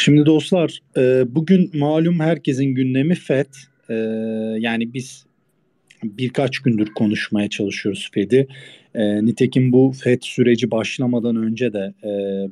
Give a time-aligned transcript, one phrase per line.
[0.00, 3.46] Şimdi dostlar e, bugün malum herkesin gündemi FED.
[3.88, 3.94] E,
[4.58, 5.26] yani biz
[6.02, 8.48] birkaç gündür konuşmaya çalışıyoruz FED'i.
[8.94, 11.94] E, nitekim bu FED süreci başlamadan önce de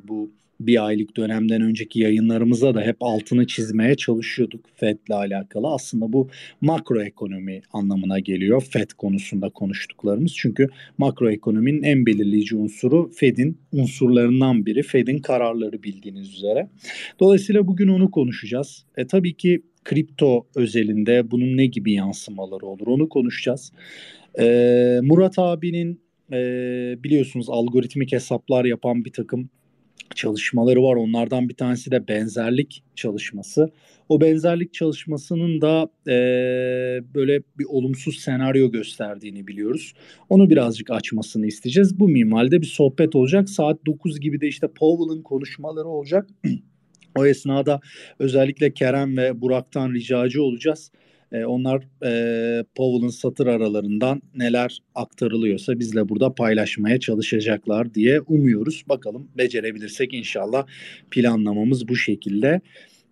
[0.07, 5.67] bu bir aylık dönemden önceki yayınlarımızda da hep altını çizmeye çalışıyorduk FED'le alakalı.
[5.67, 6.29] Aslında bu
[6.61, 10.33] makroekonomi anlamına geliyor FED konusunda konuştuklarımız.
[10.35, 10.67] Çünkü
[10.97, 14.83] makroekonominin en belirleyici unsuru FED'in unsurlarından biri.
[14.83, 16.69] FED'in kararları bildiğiniz üzere.
[17.19, 18.85] Dolayısıyla bugün onu konuşacağız.
[18.97, 23.71] E tabii ki kripto özelinde bunun ne gibi yansımaları olur onu konuşacağız.
[24.39, 24.45] E,
[25.03, 26.37] Murat abinin e,
[27.03, 29.49] biliyorsunuz algoritmik hesaplar yapan bir takım
[30.15, 30.95] çalışmaları var.
[30.95, 33.71] Onlardan bir tanesi de benzerlik çalışması.
[34.09, 36.13] O benzerlik çalışmasının da e,
[37.13, 39.93] böyle bir olumsuz senaryo gösterdiğini biliyoruz.
[40.29, 41.99] Onu birazcık açmasını isteyeceğiz.
[41.99, 43.49] Bu minvalde bir sohbet olacak.
[43.49, 46.29] Saat 9 gibi de işte Powell'ın konuşmaları olacak.
[47.17, 47.79] o esnada
[48.19, 50.91] özellikle Kerem ve Burak'tan ricacı olacağız.
[51.31, 58.83] E, onlar e, Powell'ın satır aralarından neler aktarılıyorsa bizle burada paylaşmaya çalışacaklar diye umuyoruz.
[58.89, 60.65] Bakalım becerebilirsek inşallah
[61.11, 62.61] planlamamız bu şekilde.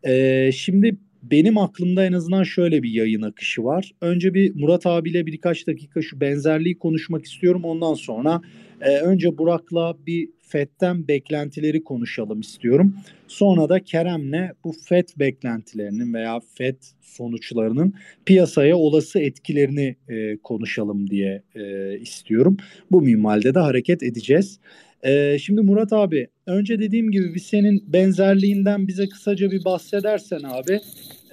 [0.03, 3.91] E, şimdi benim aklımda en azından şöyle bir yayın akışı var.
[4.01, 7.61] Önce bir Murat abiyle birkaç dakika şu benzerliği konuşmak istiyorum.
[7.63, 8.41] Ondan sonra
[8.81, 12.95] e, önce Burak'la bir FED'den beklentileri konuşalım istiyorum.
[13.28, 17.94] Sonra da Kerem'le bu FED beklentilerinin veya FED sonuçlarının
[18.25, 22.58] piyasaya olası etkilerini e, konuşalım diye e, istiyorum.
[22.92, 24.59] Bu minvalde de hareket edeceğiz.
[25.03, 30.80] E, şimdi Murat abi önce dediğim gibi bir senin benzerliğinden bize kısaca bir bahsedersen abi.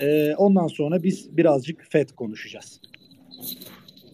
[0.01, 2.81] E, ondan sonra biz birazcık FED konuşacağız.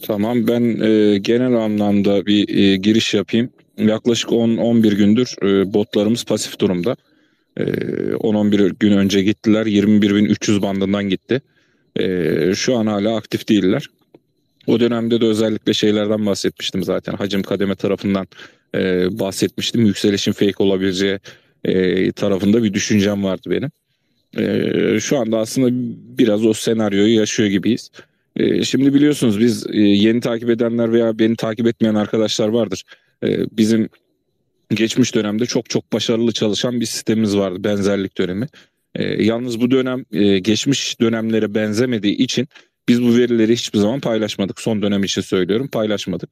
[0.03, 3.51] Tamam ben e, genel anlamda bir e, giriş yapayım.
[3.79, 6.97] Yaklaşık 10-11 gündür e, botlarımız pasif durumda.
[7.57, 9.67] E, 10-11 gün önce gittiler.
[9.67, 11.41] 21.300 bandından gitti.
[11.97, 13.87] E, şu an hala aktif değiller.
[14.67, 17.13] O dönemde de özellikle şeylerden bahsetmiştim zaten.
[17.13, 18.27] Hacim kademe tarafından
[18.75, 19.87] e, bahsetmiştim.
[19.87, 21.19] Yükselişin fake olabileceği
[21.65, 23.71] e, tarafında bir düşüncem vardı benim.
[24.39, 25.69] E, şu anda aslında
[26.19, 27.91] biraz o senaryoyu yaşıyor gibiyiz.
[28.37, 32.83] E, şimdi biliyorsunuz biz e, yeni takip edenler veya beni takip etmeyen arkadaşlar vardır.
[33.25, 33.89] E, bizim
[34.71, 38.47] geçmiş dönemde çok çok başarılı çalışan bir sistemimiz vardı benzerlik dönemi.
[38.95, 42.49] E, yalnız bu dönem e, geçmiş dönemlere benzemediği için
[42.89, 44.61] biz bu verileri hiçbir zaman paylaşmadık.
[44.61, 46.31] Son dönem için söylüyorum paylaşmadık.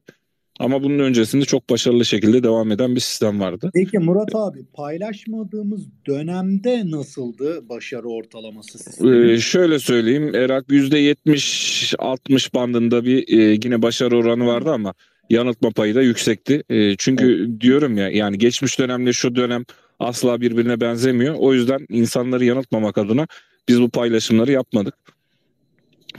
[0.59, 3.71] Ama bunun öncesinde çok başarılı şekilde devam eden bir sistem vardı.
[3.75, 9.33] Peki Murat abi paylaşmadığımız dönemde nasıldı başarı ortalaması sistemi?
[9.33, 14.95] Ee, şöyle söyleyeyim Erak %70-60 bandında bir e, yine başarı oranı vardı ama
[15.31, 16.63] yanıltma payı da yüksekti.
[16.71, 17.61] E, çünkü evet.
[17.61, 19.65] diyorum ya yani geçmiş dönemle şu dönem
[19.99, 21.35] asla birbirine benzemiyor.
[21.39, 23.27] O yüzden insanları yanıltmamak adına
[23.69, 24.95] biz bu paylaşımları yapmadık.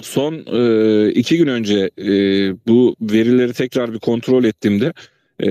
[0.01, 2.07] Son e, iki gün önce e,
[2.67, 4.93] bu verileri tekrar bir kontrol ettiğimde
[5.39, 5.49] e,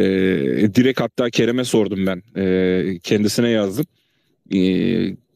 [0.75, 2.23] direkt hatta Kerem'e sordum ben.
[2.37, 3.87] E, kendisine yazdım.
[4.55, 4.61] E,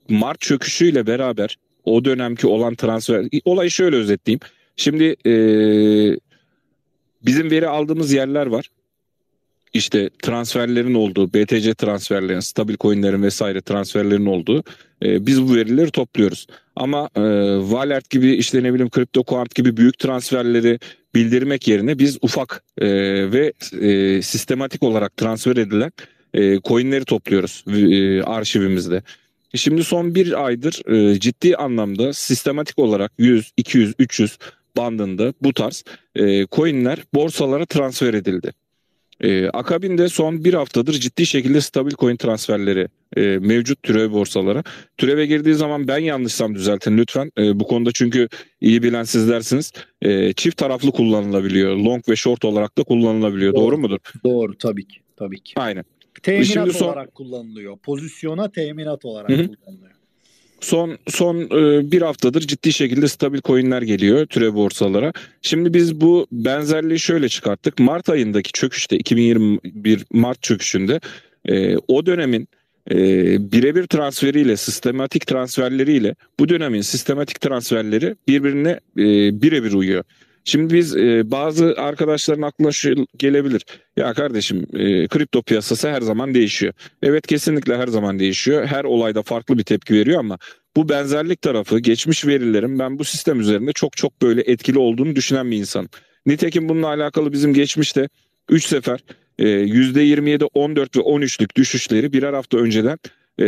[0.09, 4.41] Mart çöküşüyle beraber o dönemki olan transfer olayı şöyle özetleyeyim.
[4.77, 5.35] Şimdi e,
[7.27, 8.69] bizim veri aldığımız yerler var
[9.75, 14.65] işte transferlerin olduğu, BTC transferlerin, stabil coinlerin vesaire transferlerin olduğu
[15.03, 16.47] e, biz bu verileri topluyoruz.
[16.77, 17.23] Ama e,
[17.61, 20.79] Wallet gibi işte ne bileyim CryptoQuant gibi büyük transferleri
[21.15, 22.87] bildirmek yerine biz ufak e,
[23.33, 25.93] ve e, sistematik olarak transfer edilen
[26.35, 29.03] e, coinleri topluyoruz e, arşivimizde.
[29.55, 34.39] Şimdi son bir aydır e, ciddi anlamda sistematik olarak 100, 200, 300
[34.77, 35.85] bandında bu tarz
[36.17, 38.53] e, coinler borsalara transfer edildi.
[39.23, 44.63] Ee, akabinde son bir haftadır ciddi şekilde stabil coin transferleri e, mevcut türev borsalara.
[44.99, 47.33] Türeve girdiği zaman ben yanlışsam düzeltin lütfen.
[47.39, 48.29] E, bu konuda çünkü
[48.61, 49.73] iyi bilen sizlersiniz.
[50.03, 51.77] E, çift taraflı kullanılabiliyor.
[51.77, 53.55] Long ve short olarak da kullanılabiliyor.
[53.55, 53.99] Doğru, Doğru mudur?
[54.25, 55.01] Doğru tabii ki.
[55.17, 55.53] Tabii ki.
[55.57, 55.85] Aynen.
[56.23, 56.89] Teminat Şimdi son...
[56.89, 57.79] olarak kullanılıyor.
[57.79, 59.49] Pozisyona teminat olarak Hı-hı.
[59.49, 60.02] kullanılıyor.
[60.63, 65.13] Son son e, bir haftadır ciddi şekilde stabil coinler geliyor türev borsalara.
[65.43, 67.79] Şimdi biz bu benzerliği şöyle çıkarttık.
[67.79, 71.01] Mart ayındaki çöküşte 2021 Mart çöküşünde
[71.49, 72.49] e, o dönemin
[72.91, 72.97] e,
[73.53, 80.05] birebir transferiyle, sistematik transferleriyle bu dönemin sistematik transferleri birbirine e, birebir uyuyor.
[80.45, 83.67] Şimdi biz e, bazı arkadaşların aklına şu gelebilir.
[83.97, 86.73] Ya kardeşim e, kripto piyasası her zaman değişiyor.
[87.03, 88.67] Evet kesinlikle her zaman değişiyor.
[88.67, 90.39] Her olayda farklı bir tepki veriyor ama
[90.77, 95.51] bu benzerlik tarafı geçmiş verilerin ben bu sistem üzerinde çok çok böyle etkili olduğunu düşünen
[95.51, 95.89] bir insan.
[96.27, 98.09] Nitekim bununla alakalı bizim geçmişte
[98.51, 99.01] 3 sefer
[99.39, 102.99] e, %27, 14 ve 13'lük düşüşleri birer hafta önceden
[103.41, 103.45] e,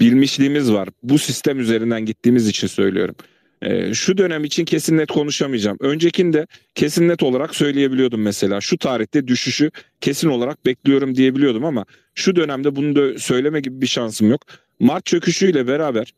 [0.00, 0.88] bilmişliğimiz var.
[1.02, 3.14] Bu sistem üzerinden gittiğimiz için söylüyorum.
[3.62, 5.76] E, şu dönem için kesin net konuşamayacağım.
[5.80, 8.60] Öncekinde kesin net olarak söyleyebiliyordum mesela.
[8.60, 9.70] Şu tarihte düşüşü
[10.00, 11.84] kesin olarak bekliyorum diyebiliyordum ama
[12.14, 14.40] şu dönemde bunu da söyleme gibi bir şansım yok.
[14.80, 16.12] Mart çöküşüyle beraber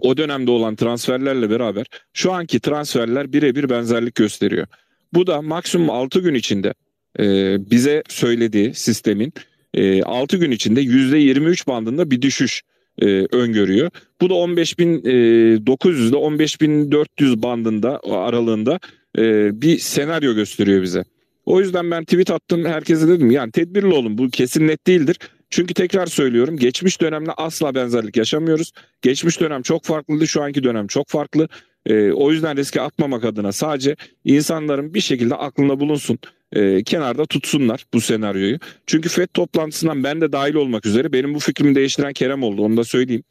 [0.00, 4.66] o dönemde olan transferlerle beraber şu anki transferler birebir benzerlik gösteriyor.
[5.14, 6.74] Bu da maksimum 6 gün içinde
[7.18, 9.32] e, bize söylediği sistemin
[9.74, 12.62] e, 6 gün içinde %23 bandında bir düşüş
[12.98, 13.90] e, öngörüyor.
[14.20, 18.80] Bu da 15.900 ile 15.400 bandında aralığında
[19.18, 19.22] e,
[19.62, 21.04] bir senaryo gösteriyor bize.
[21.46, 25.18] O yüzden ben tweet attım herkese dedim yani tedbirli olun bu kesin net değildir.
[25.50, 28.72] Çünkü tekrar söylüyorum geçmiş dönemle asla benzerlik yaşamıyoruz.
[29.02, 31.48] Geçmiş dönem çok farklıydı şu anki dönem çok farklı.
[31.86, 36.18] E, o yüzden riske atmamak adına sadece insanların bir şekilde aklında bulunsun.
[36.52, 38.58] E, kenarda tutsunlar bu senaryoyu.
[38.86, 42.76] Çünkü FED toplantısından ben de dahil olmak üzere benim bu fikrimi değiştiren Kerem oldu onu
[42.76, 43.24] da söyleyeyim.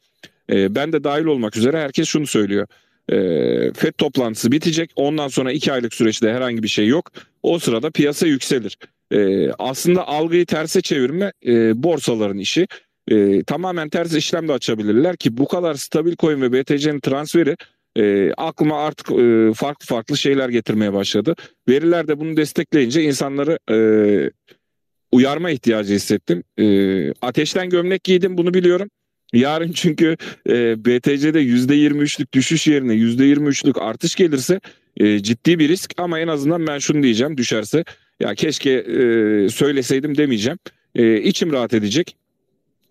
[0.50, 2.66] E, ben de dahil olmak üzere herkes şunu söylüyor.
[3.08, 3.16] E,
[3.72, 7.12] FED toplantısı bitecek ondan sonra iki aylık süreçte herhangi bir şey yok.
[7.42, 8.78] O sırada piyasa yükselir.
[9.12, 12.66] E, aslında algıyı terse çevirme e, borsaların işi.
[13.08, 17.56] E, tamamen ters işlem de açabilirler ki bu kadar stabil coin ve BTC'nin transferi
[17.98, 21.34] e, aklıma artık e, farklı farklı şeyler getirmeye başladı.
[21.68, 23.76] Veriler de bunu destekleyince insanları e,
[25.12, 26.44] uyarma ihtiyacı hissettim.
[26.58, 26.66] E,
[27.12, 28.88] ateşten gömlek giydim bunu biliyorum.
[29.32, 30.16] Yarın çünkü
[30.48, 34.60] e, BTC'de %23'lük düşüş yerine %23'lük artış gelirse
[34.96, 37.84] e, ciddi bir risk ama en azından ben şunu diyeceğim düşerse
[38.20, 40.58] ya keşke e, söyleseydim demeyeceğim.
[40.94, 42.16] E, içim rahat edecek.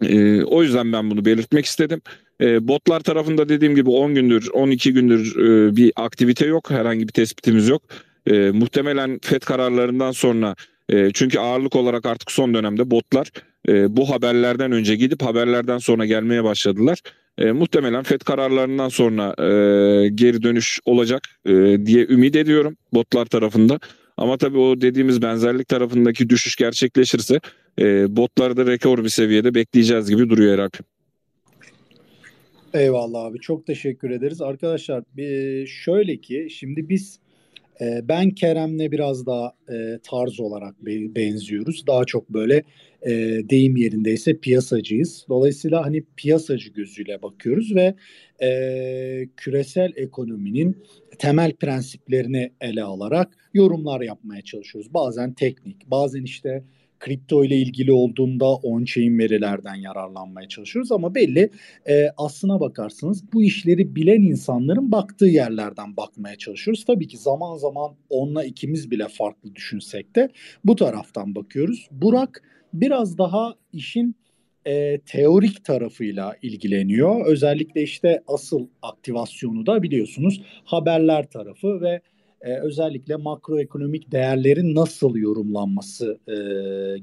[0.01, 2.01] E, o yüzden ben bunu belirtmek istedim.
[2.41, 6.71] E, botlar tarafında dediğim gibi 10 gündür 12 gündür e, bir aktivite yok.
[6.71, 7.83] Herhangi bir tespitimiz yok.
[8.27, 10.55] E, muhtemelen FED kararlarından sonra
[10.89, 13.31] e, çünkü ağırlık olarak artık son dönemde botlar
[13.67, 16.99] e, bu haberlerden önce gidip haberlerden sonra gelmeye başladılar.
[17.37, 21.51] E, muhtemelen FED kararlarından sonra e, geri dönüş olacak e,
[21.85, 23.79] diye ümit ediyorum botlar tarafında.
[24.17, 27.39] Ama tabii o dediğimiz benzerlik tarafındaki düşüş gerçekleşirse
[27.79, 30.77] e, botlarda rekor bir seviyede bekleyeceğiz gibi duruyor herhalde.
[32.73, 34.41] Eyvallah abi çok teşekkür ederiz.
[34.41, 35.03] Arkadaşlar
[35.65, 37.19] şöyle ki şimdi biz
[37.81, 40.75] e, ben Kerem'le biraz daha e, tarz olarak
[41.15, 41.87] benziyoruz.
[41.87, 42.63] Daha çok böyle
[43.01, 43.11] e,
[43.49, 45.25] deyim yerindeyse piyasacıyız.
[45.29, 47.95] Dolayısıyla hani piyasacı gözüyle bakıyoruz ve
[49.37, 50.83] küresel ekonominin
[51.19, 54.93] temel prensiplerini ele alarak yorumlar yapmaya çalışıyoruz.
[54.93, 56.63] Bazen teknik, bazen işte
[57.01, 61.49] kripto ile ilgili olduğunda on-chain verilerden yararlanmaya çalışıyoruz ama belli
[61.89, 66.85] e, aslına bakarsınız bu işleri bilen insanların baktığı yerlerden bakmaya çalışıyoruz.
[66.85, 70.29] Tabii ki zaman zaman onunla ikimiz bile farklı düşünsek de
[70.65, 71.87] bu taraftan bakıyoruz.
[71.91, 72.43] Burak
[72.73, 74.15] biraz daha işin
[74.65, 77.25] e, teorik tarafıyla ilgileniyor.
[77.25, 82.01] Özellikle işte asıl aktivasyonu da biliyorsunuz haberler tarafı ve
[82.41, 86.35] e, özellikle makroekonomik değerlerin nasıl yorumlanması e,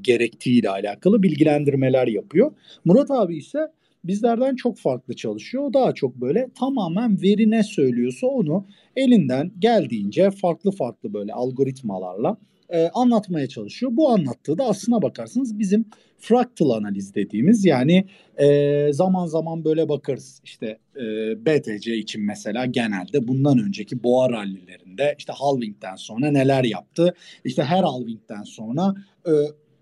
[0.01, 2.53] gerektiğiyle alakalı bilgilendirmeler yapıyor.
[2.85, 3.59] Murat abi ise
[4.05, 5.73] bizlerden çok farklı çalışıyor.
[5.73, 12.37] Daha çok böyle tamamen veri ne söylüyorsa onu elinden geldiğince farklı farklı böyle algoritmalarla
[12.71, 13.93] e, anlatmaya çalışıyor.
[13.95, 15.85] Bu anlattığı da aslına bakarsınız bizim
[16.19, 18.07] fractal analiz dediğimiz yani
[18.37, 21.03] e, zaman zaman böyle bakarız işte e,
[21.47, 27.15] BTC için mesela genelde bundan önceki boğa rallilerinde işte halvingden sonra neler yaptı
[27.45, 28.95] işte her halvingden sonra
[29.27, 29.33] e,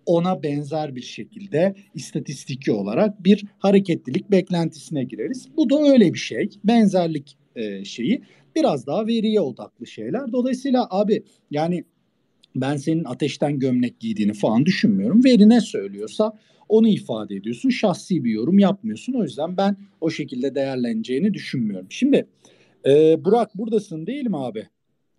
[0.07, 5.49] ona benzer bir şekilde istatistiki olarak bir hareketlilik beklentisine gireriz.
[5.57, 6.51] Bu da öyle bir şey.
[6.65, 8.23] Benzerlik e, şeyi
[8.57, 10.33] biraz daha veriye odaklı şeyler.
[10.33, 11.85] Dolayısıyla abi yani
[12.61, 15.25] ben senin ateşten gömlek giydiğini falan düşünmüyorum.
[15.25, 17.71] Veri ne söylüyorsa onu ifade ediyorsun.
[17.71, 19.13] Şahsi bir yorum yapmıyorsun.
[19.13, 21.87] O yüzden ben o şekilde değerleneceğini düşünmüyorum.
[21.91, 22.27] Şimdi
[22.87, 24.69] e, Burak buradasın değil mi abi?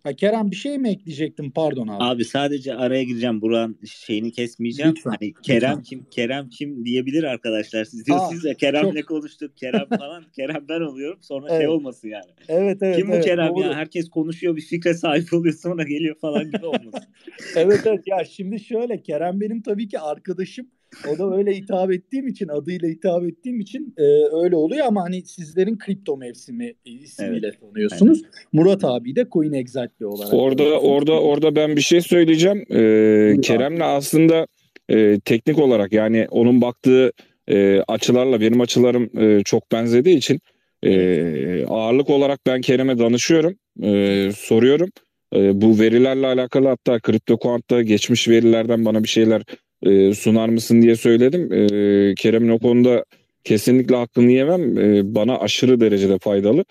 [0.02, 2.04] Ha, Kerem bir şey mi ekleyecektim pardon abi.
[2.04, 4.94] Abi sadece araya gireceğim Burak'ın şeyini kesmeyeceğim.
[4.96, 5.82] Lütfen, hani Kerem lütfen.
[5.82, 7.84] kim Kerem kim diyebilir arkadaşlar.
[7.84, 9.08] Siz diyorsunuz Aa, ya Kerem'le çok...
[9.08, 10.24] konuştuk Kerem falan.
[10.36, 11.66] Kerem ben oluyorum sonra şey evet.
[11.66, 12.30] şey olmasın yani.
[12.48, 12.96] Evet evet.
[12.96, 13.60] Kim evet, bu Kerem doğru.
[13.60, 13.74] ya?
[13.74, 17.08] Herkes konuşuyor bir fikre sahip oluyor sonra geliyor falan gibi olmasın.
[17.56, 20.66] evet evet ya şimdi şöyle Kerem benim tabii ki arkadaşım
[21.08, 24.02] o da öyle hitap ettiğim için adıyla hitap ettiğim için e,
[24.42, 27.60] öyle oluyor ama hani sizlerin kripto mevsimi ismiyle evet.
[27.60, 28.18] tanıyorsunuz.
[28.24, 28.32] Aynen.
[28.52, 30.34] Murat abi de Coin Exactly olarak.
[30.34, 32.64] Orada orada orada ben bir şey söyleyeceğim.
[32.70, 34.46] Ee, Kerem'le aslında
[34.88, 37.12] e, teknik olarak yani onun baktığı
[37.48, 40.40] e, açılarla benim açılarım e, çok benzediği için
[40.82, 44.90] e, ağırlık olarak ben Kerem'e danışıyorum, e, soruyorum.
[45.34, 49.42] E, bu verilerle alakalı hatta kripto kuantta geçmiş verilerden bana bir şeyler
[49.82, 51.52] e, sunar mısın diye söyledim.
[51.52, 53.04] E, Kerem'in o konuda
[53.44, 54.78] kesinlikle hakkını yemem.
[54.78, 56.64] E, bana aşırı derecede faydalı.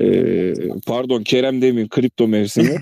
[0.00, 0.54] E,
[0.86, 2.66] pardon Kerem demeyeyim kripto mevsimi.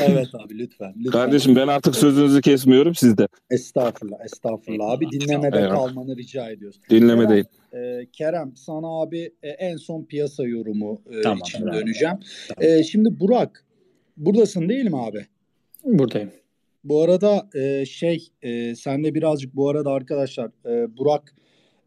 [0.00, 1.12] evet abi lütfen, lütfen.
[1.12, 3.28] Kardeşim ben artık sözünüzü kesmiyorum sizde.
[3.50, 5.70] Estağfurullah estağfurullah abi dinlemede evet.
[5.70, 6.80] kalmanı rica ediyoruz.
[6.90, 7.46] Dinlemedeyim.
[7.72, 11.74] Kerem, e, Kerem sana abi e, en son piyasa yorumu e, tamam, için bravo.
[11.74, 12.16] döneceğim.
[12.48, 12.78] Tamam.
[12.78, 13.64] E, şimdi Burak
[14.16, 15.26] buradasın değil mi abi?
[15.84, 16.30] Buradayım.
[16.84, 21.34] Bu arada e, şey e, sen de birazcık bu arada arkadaşlar e, Burak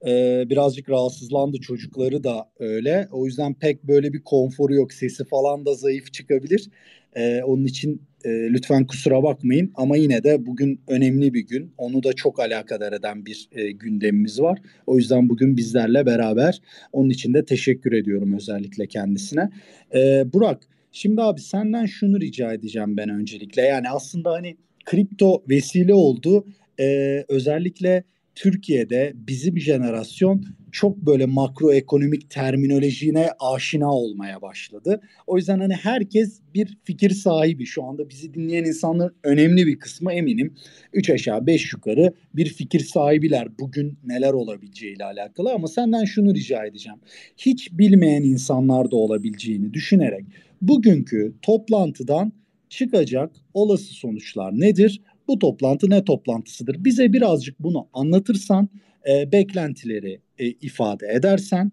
[0.08, 3.08] e, birazcık rahatsızlandı çocukları da öyle.
[3.12, 4.94] O yüzden pek böyle bir konforu yok.
[4.94, 6.70] Sesi falan da zayıf çıkabilir.
[7.16, 9.72] E, onun için e, lütfen kusura bakmayın.
[9.76, 11.74] Ama yine de bugün önemli bir gün.
[11.78, 14.60] Onu da çok alakadar eden bir e, gündemimiz var.
[14.88, 16.62] O yüzden bugün bizlerle beraber.
[16.92, 19.50] Onun için de teşekkür ediyorum özellikle kendisine.
[19.96, 23.62] E, Burak şimdi abi senden şunu rica edeceğim ben öncelikle.
[23.62, 26.46] Yani aslında hani kripto vesile oldu.
[26.80, 28.04] Ee, özellikle
[28.36, 35.02] Türkiye'de bizim jenerasyon çok böyle makroekonomik terminolojine aşina olmaya başladı.
[35.28, 37.66] O yüzden hani herkes bir fikir sahibi.
[37.66, 40.54] Şu anda bizi dinleyen insanların önemli bir kısmı eminim
[40.94, 43.48] 3 aşağı 5 yukarı bir fikir sahibiler.
[43.60, 47.00] Bugün neler olabileceğiyle alakalı ama senden şunu rica edeceğim.
[47.38, 50.25] Hiç bilmeyen insanlar da olabileceğini düşünerek
[50.62, 52.34] bugünkü toplantıdan
[52.77, 55.01] çıkacak olası sonuçlar nedir?
[55.27, 56.86] Bu toplantı ne toplantısıdır?
[56.86, 58.70] Bize birazcık bunu anlatırsan,
[59.10, 61.72] e, beklentileri e, ifade edersen,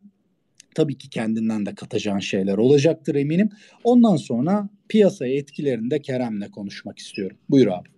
[0.75, 3.50] tabii ki kendinden de katacağın şeyler olacaktır eminim.
[3.85, 7.37] Ondan sonra piyasaya etkilerini de Kerem'le konuşmak istiyorum.
[7.50, 7.88] Buyur abi.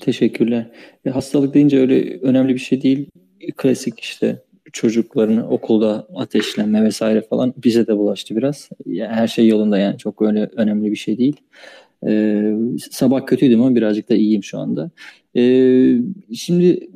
[0.00, 0.70] Teşekkürler.
[1.04, 3.06] E, hastalık deyince öyle önemli bir şey değil.
[3.56, 8.70] Klasik işte çocuklarını okulda ateşlenme vesaire falan bize de bulaştı biraz.
[8.96, 11.36] Her şey yolunda yani çok öyle önemli bir şey değil.
[12.06, 12.52] Ee,
[12.90, 14.90] sabah kötüydüm ama birazcık da iyiyim şu anda.
[15.36, 15.98] Ee,
[16.34, 16.88] şimdi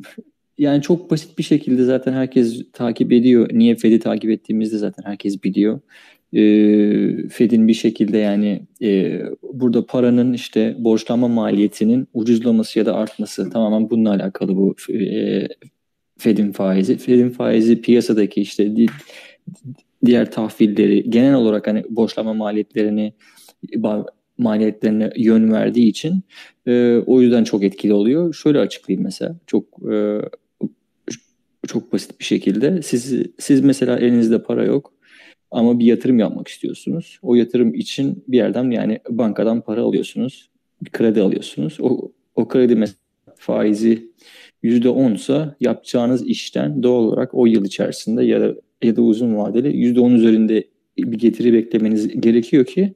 [0.58, 3.48] yani çok basit bir şekilde zaten herkes takip ediyor.
[3.52, 5.80] Niye Fed'i takip ettiğimizde zaten herkes biliyor.
[6.32, 9.20] Ee, Fed'in bir şekilde yani e,
[9.52, 15.48] burada paranın işte borçlanma maliyetinin ucuzlaması ya da artması tamamen bununla alakalı bu e,
[16.18, 16.96] Fed'in faizi.
[16.96, 18.86] Fed'in faizi piyasadaki işte di,
[20.04, 23.12] diğer tahvilleri genel olarak hani borçlanma maliyetlerini
[24.40, 26.22] maliyetlerine yön verdiği için
[26.66, 28.34] e, o yüzden çok etkili oluyor.
[28.34, 30.20] Şöyle açıklayayım mesela çok e,
[31.66, 34.92] çok basit bir şekilde siz siz mesela elinizde para yok
[35.50, 37.18] ama bir yatırım yapmak istiyorsunuz.
[37.22, 40.50] O yatırım için bir yerden yani bankadan para alıyorsunuz,
[40.82, 41.76] bir kredi alıyorsunuz.
[41.80, 42.96] O o kredi mesela
[43.36, 44.10] faizi
[44.64, 50.14] %10 yapacağınız işten doğal olarak o yıl içerisinde ya da ya da uzun vadeli %10
[50.14, 50.64] üzerinde
[50.98, 52.94] bir getiri beklemeniz gerekiyor ki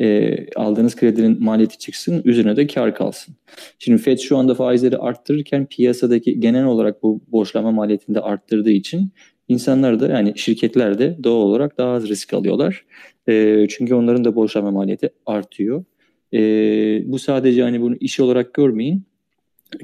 [0.00, 3.34] e, aldığınız kredinin maliyeti çıksın, üzerine de kar kalsın.
[3.78, 9.12] Şimdi FED şu anda faizleri arttırırken piyasadaki genel olarak bu borçlama maliyetini de arttırdığı için
[9.48, 12.84] insanlar da yani şirketler de doğal olarak daha az risk alıyorlar.
[13.28, 15.84] E, çünkü onların da borçlama maliyeti artıyor.
[16.34, 16.40] E,
[17.04, 19.02] bu sadece hani bunu iş olarak görmeyin.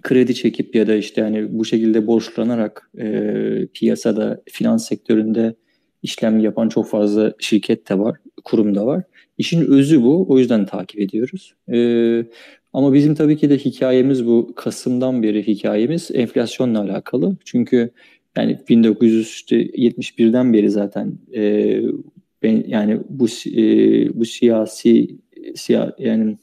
[0.02, 5.54] Kredi çekip ya da işte hani bu şekilde borçlanarak e, piyasada finans sektöründe
[6.02, 9.02] işlem yapan çok fazla şirket de var, kurum da var.
[9.38, 10.26] İşin özü bu.
[10.28, 11.54] O yüzden takip ediyoruz.
[11.72, 12.24] Ee,
[12.72, 14.52] ama bizim tabii ki de hikayemiz bu.
[14.56, 17.36] Kasım'dan beri hikayemiz enflasyonla alakalı.
[17.44, 17.90] Çünkü
[18.36, 21.80] yani 1971'den beri zaten e,
[22.42, 23.26] ben, yani bu
[23.56, 23.60] e,
[24.18, 25.16] bu siyasi
[25.54, 26.36] siya, yani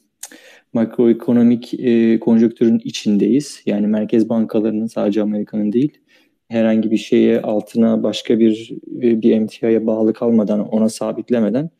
[0.72, 3.62] makroekonomik e, konjonktürün içindeyiz.
[3.66, 5.98] Yani merkez bankalarının sadece Amerika'nın değil
[6.52, 11.70] herhangi bir şeye altına başka bir bir emtiaya bağlı kalmadan ona sabitlemeden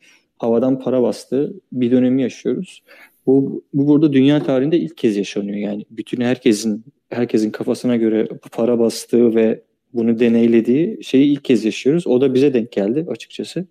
[0.43, 2.83] havadan para bastığı bir dönemi yaşıyoruz.
[3.25, 5.57] Bu, bu burada dünya tarihinde ilk kez yaşanıyor.
[5.57, 12.07] Yani bütün herkesin herkesin kafasına göre para bastığı ve bunu deneylediği şeyi ilk kez yaşıyoruz.
[12.07, 13.67] O da bize denk geldi açıkçası.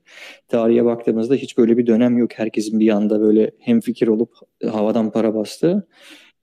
[0.48, 2.30] Tarihe baktığımızda hiç böyle bir dönem yok.
[2.34, 4.30] Herkesin bir anda böyle hem fikir olup
[4.70, 5.88] havadan para bastığı.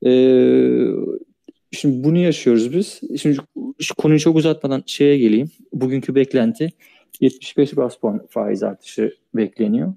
[0.05, 0.85] Ee,
[1.71, 3.01] şimdi bunu yaşıyoruz biz.
[3.21, 3.37] Şimdi
[3.79, 5.51] şu konuyu çok uzatmadan şeye geleyim.
[5.73, 6.71] Bugünkü beklenti
[7.21, 9.93] 75 bas puan faiz artışı bekleniyor.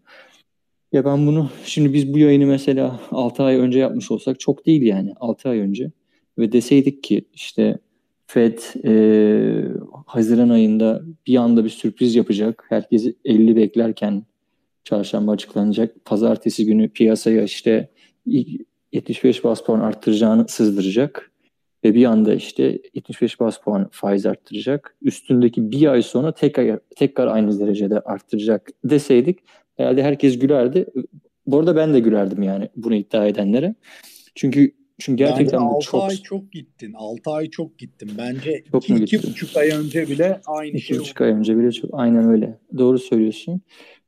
[0.92, 4.82] Ya ben bunu şimdi biz bu yayını mesela 6 ay önce yapmış olsak çok değil
[4.82, 5.90] yani 6 ay önce
[6.38, 7.78] ve deseydik ki işte
[8.26, 8.94] Fed e,
[10.06, 12.64] Haziran ayında bir anda bir sürpriz yapacak.
[12.68, 14.24] Herkesi 50 beklerken
[14.84, 16.04] çarşamba açıklanacak.
[16.04, 17.90] Pazartesi günü piyasaya işte
[18.92, 21.31] 75 bas puan arttıracağını sızdıracak.
[21.84, 24.96] Ve bir anda işte 75 bas puan faiz arttıracak.
[25.02, 29.38] Üstündeki bir ay sonra tekrar, tekrar aynı derecede arttıracak deseydik
[29.76, 30.86] herhalde herkes gülerdi.
[31.46, 33.74] Bu arada ben de gülerdim yani bunu iddia edenlere.
[34.34, 36.02] Çünkü Çünkü gerçekten Bence 6 çok...
[36.02, 36.92] ay çok gittin.
[36.96, 38.10] 6 ay çok gittin.
[38.18, 42.58] Bence 2,5 ay önce bile aynı iki şey buçuk ay önce bile çok aynen öyle.
[42.78, 43.60] Doğru söylüyorsun.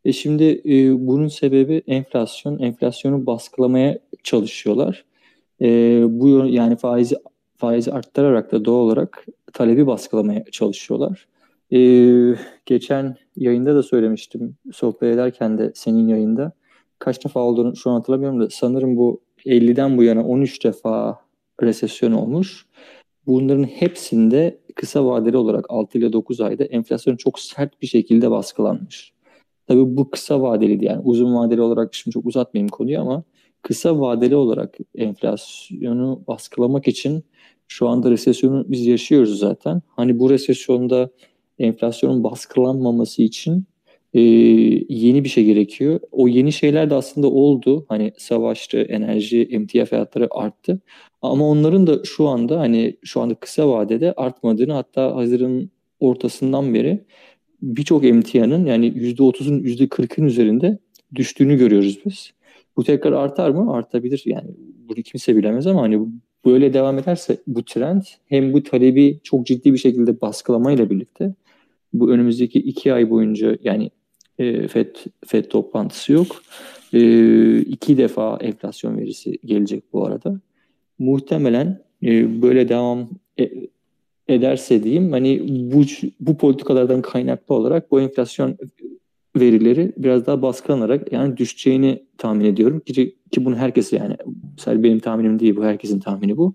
[0.05, 2.59] E şimdi e, bunun sebebi enflasyon.
[2.59, 5.05] Enflasyonu baskılamaya çalışıyorlar.
[5.61, 5.67] E,
[6.09, 7.17] bu yani faizi
[7.65, 11.29] faizi arttırarak da doğal olarak talebi baskılamaya çalışıyorlar.
[11.73, 11.79] E,
[12.67, 14.57] geçen yayında da söylemiştim.
[14.73, 16.53] Sohbet ederken de senin yayında
[16.99, 21.21] kaç defa olduğunu şu an hatırlamıyorum da sanırım bu 50'den bu yana 13 defa
[21.63, 22.67] resesyon olmuş.
[23.27, 29.13] Bunların hepsinde kısa vadeli olarak 6 ile 9 ayda enflasyon çok sert bir şekilde baskılanmış.
[29.69, 33.23] Tabii bu kısa vadeliydi yani uzun vadeli olarak şimdi çok uzatmayayım konuyu ama
[33.63, 37.25] kısa vadeli olarak enflasyonu baskılamak için
[37.69, 39.83] şu anda resesyonu biz yaşıyoruz zaten.
[39.89, 41.11] Hani bu resesyonda
[41.59, 43.65] enflasyonun baskılanmaması için
[44.15, 44.21] e,
[44.89, 46.01] yeni bir şey gerekiyor.
[46.13, 47.87] O yeni şeyler de aslında oldu.
[47.89, 50.81] Hani savaştı, enerji, emtia fiyatları arttı.
[51.23, 57.05] Ama onların da şu anda hani şu anda kısa vadede artmadığını hatta hazırın ortasından beri
[57.63, 60.79] birçok emtianın yani %30'un %40'ın üzerinde
[61.15, 62.31] düştüğünü görüyoruz biz.
[62.77, 63.75] Bu tekrar artar mı?
[63.75, 64.23] Artabilir.
[64.27, 64.51] Yani
[64.89, 66.07] bunu kimse bilemez ama hani
[66.47, 71.35] böyle devam ederse bu trend hem bu talebi çok ciddi bir şekilde baskılamayla birlikte
[71.93, 73.91] bu önümüzdeki iki ay boyunca yani
[74.39, 74.97] e, FED,
[75.27, 76.43] FED toplantısı yok.
[76.93, 80.41] E, iki defa enflasyon verisi gelecek bu arada.
[80.99, 83.09] Muhtemelen e, böyle devam
[83.41, 83.51] e,
[84.29, 85.83] ederse diyeyim hani bu
[86.21, 88.57] bu politikalardan kaynaklı olarak bu enflasyon
[89.37, 94.17] verileri biraz daha baskılanarak yani düşeceğini tahmin ediyorum ki, ki bunu herkes yani
[94.59, 96.55] sadece benim tahminim değil bu herkesin tahmini bu.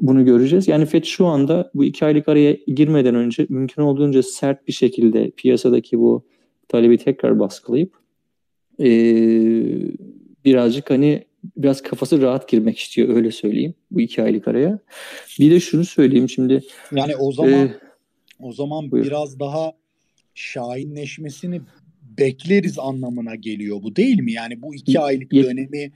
[0.00, 0.68] Bunu göreceğiz.
[0.68, 5.30] Yani FED şu anda bu iki aylık araya girmeden önce mümkün olduğunca sert bir şekilde
[5.30, 6.26] piyasadaki bu
[6.68, 7.94] talebi tekrar baskılayıp
[8.80, 8.88] e,
[10.44, 11.24] birazcık hani
[11.56, 14.78] biraz kafası rahat girmek istiyor öyle söyleyeyim bu iki aylık araya.
[15.38, 16.60] Bir de şunu söyleyeyim şimdi.
[16.92, 17.74] Yani o zaman e,
[18.40, 19.04] o zaman buyur.
[19.04, 19.72] biraz daha
[20.38, 21.60] şahinleşmesini
[22.18, 24.32] bekleriz anlamına geliyor bu değil mi?
[24.32, 25.92] Yani bu iki aylık Yet, dönemi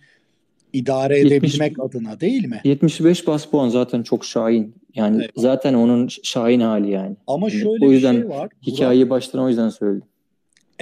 [0.73, 2.61] idare edebilmek 70, adına değil mi?
[2.65, 4.75] 75 bas puan zaten çok şahin.
[4.95, 5.31] Yani evet.
[5.37, 7.17] zaten onun şahin hali yani.
[7.27, 8.49] Ama şöyle o yüzden bir şey var.
[8.67, 10.09] Hikayeyi baştan o yüzden söyledim.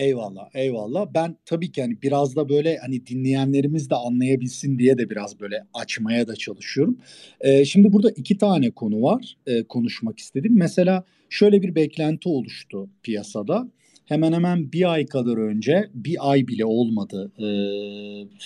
[0.00, 1.06] Eyvallah, eyvallah.
[1.14, 5.64] Ben tabii ki hani biraz da böyle hani dinleyenlerimiz de anlayabilsin diye de biraz böyle
[5.74, 6.98] açmaya da çalışıyorum.
[7.40, 10.52] Ee, şimdi burada iki tane konu var e, konuşmak istedim.
[10.56, 13.68] Mesela şöyle bir beklenti oluştu piyasada.
[14.06, 17.32] Hemen hemen bir ay kadar önce, bir ay bile olmadı.
[17.38, 17.44] Ee,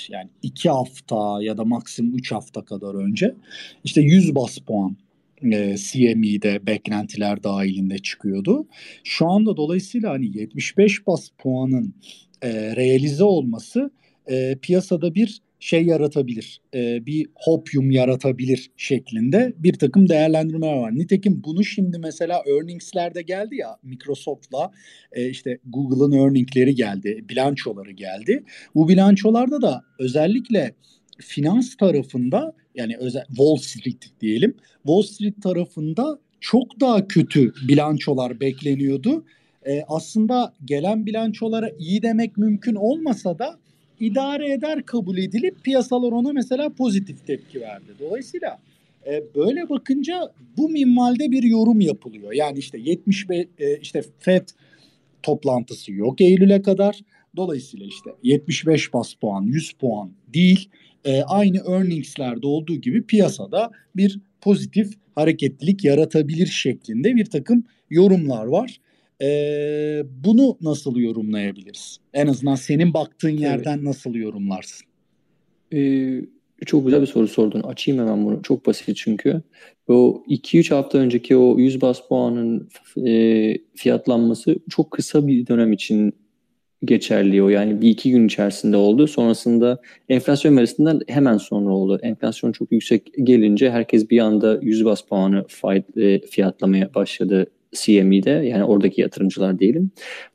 [0.08, 3.34] yani iki hafta ya da maksimum üç hafta kadar önce
[3.84, 4.96] işte 100 bas puan
[5.52, 8.68] e, CME'de beklentiler dahilinde çıkıyordu.
[9.04, 11.94] Şu anda dolayısıyla hani 75 bas puanın
[12.42, 13.90] e, realize olması
[14.26, 20.94] e, piyasada bir şey yaratabilir, e, bir hopyum yaratabilir şeklinde bir takım değerlendirmeler var.
[20.94, 24.70] Nitekim bunu şimdi mesela earnings'lerde geldi ya Microsoft'la
[25.12, 28.44] e, işte Google'ın earning'leri geldi, bilançoları geldi.
[28.74, 30.74] Bu bilançolarda da özellikle
[31.18, 34.56] finans tarafında yani özel Wall Street diyelim.
[34.82, 39.24] Wall Street tarafında çok daha kötü bilançolar bekleniyordu.
[39.66, 43.58] Ee, aslında gelen bilançolara iyi demek mümkün olmasa da
[44.00, 47.92] idare eder kabul edilip piyasalar ona mesela pozitif tepki verdi.
[48.00, 48.58] Dolayısıyla
[49.06, 52.32] e, böyle bakınca bu minvalde bir yorum yapılıyor.
[52.32, 54.48] Yani işte 75 e, işte FED
[55.22, 57.00] toplantısı yok Eylül'e kadar.
[57.36, 60.68] Dolayısıyla işte 75 bas puan, 100 puan değil
[61.04, 68.80] e, aynı earnings'lerde olduğu gibi piyasada bir pozitif hareketlilik yaratabilir şeklinde bir takım yorumlar var.
[69.22, 69.28] E,
[70.24, 71.98] bunu nasıl yorumlayabiliriz?
[72.12, 73.84] En azından senin baktığın yerden evet.
[73.84, 74.86] nasıl yorumlarsın?
[75.74, 76.20] Ee,
[76.66, 77.62] çok güzel bir soru sordun.
[77.62, 78.42] Açayım hemen bunu.
[78.42, 79.42] Çok basit çünkü.
[79.88, 82.68] O 2-3 hafta önceki o 100 bas puanın
[83.06, 86.14] e, fiyatlanması çok kısa bir dönem için
[86.84, 87.48] geçerli o.
[87.48, 89.06] Yani bir iki gün içerisinde oldu.
[89.06, 91.98] Sonrasında enflasyon verisinden hemen sonra oldu.
[92.02, 95.44] Enflasyon çok yüksek gelince herkes bir anda 100 bas puanı
[95.96, 99.90] e, fiyatlamaya başladı CME'de yani oradaki yatırımcılar diyelim.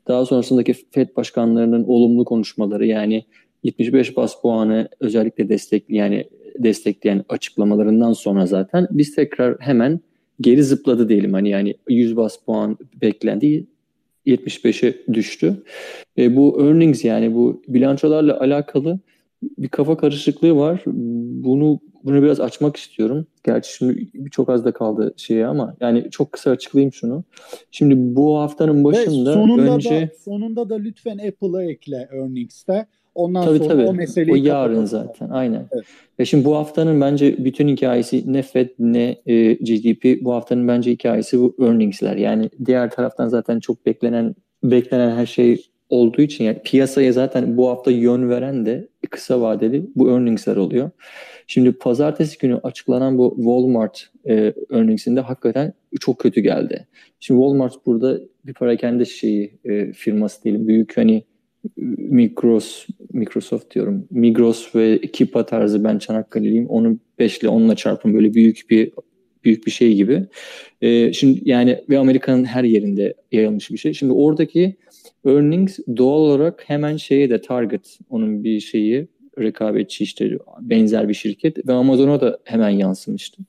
[0.08, 3.24] Daha sonrasındaki FED başkanlarının olumlu konuşmaları yani
[3.62, 6.24] 75 bas puanı özellikle destek yani
[6.58, 10.00] destekleyen açıklamalarından sonra zaten biz tekrar hemen
[10.40, 11.32] geri zıpladı diyelim.
[11.32, 13.66] Hani yani 100 bas puan beklendiği
[14.26, 15.62] 75'e düştü.
[16.18, 18.98] E, bu earnings yani bu bilançolarla alakalı
[19.42, 20.82] bir kafa karışıklığı var.
[20.86, 23.26] Bunu bunu biraz açmak istiyorum.
[23.44, 27.24] Gerçi şimdi çok az da kaldı şeye ama yani çok kısa açıklayayım şunu.
[27.70, 32.86] Şimdi bu haftanın başında Ve sonunda önce da, sonunda da lütfen Apple'ı ekle earnings'te.
[33.20, 33.84] Ondan tabii, sonra tabii.
[33.84, 35.28] o meseleyi O yarın zaten.
[35.28, 35.68] Aynen.
[35.72, 35.84] Evet.
[36.18, 40.24] Ya şimdi bu haftanın bence bütün hikayesi ne FED ne e, GDP.
[40.24, 42.16] Bu haftanın bence hikayesi bu earnings'ler.
[42.16, 47.68] Yani diğer taraftan zaten çok beklenen beklenen her şey olduğu için yani piyasaya zaten bu
[47.68, 50.90] hafta yön veren de kısa vadeli bu earnings'ler oluyor.
[51.46, 56.86] Şimdi pazartesi günü açıklanan bu Walmart e, earnings'inde hakikaten çok kötü geldi.
[57.20, 60.66] Şimdi Walmart burada bir parakende şeyi e, firması değil.
[60.66, 61.24] Büyük hani
[61.76, 64.06] Migros, Microsoft diyorum.
[64.10, 66.66] Migros ve Kipa tarzı ben Çanakkale'liyim.
[66.66, 68.92] Onu 5 ile 10'la çarpın böyle büyük bir
[69.44, 70.26] büyük bir şey gibi.
[70.82, 73.92] Ee, şimdi yani ve Amerika'nın her yerinde yayılmış bir şey.
[73.92, 74.76] Şimdi oradaki
[75.26, 81.68] earnings doğal olarak hemen şeye de target onun bir şeyi rekabetçi işte benzer bir şirket
[81.68, 83.42] ve Amazon'a da hemen yansımıştı.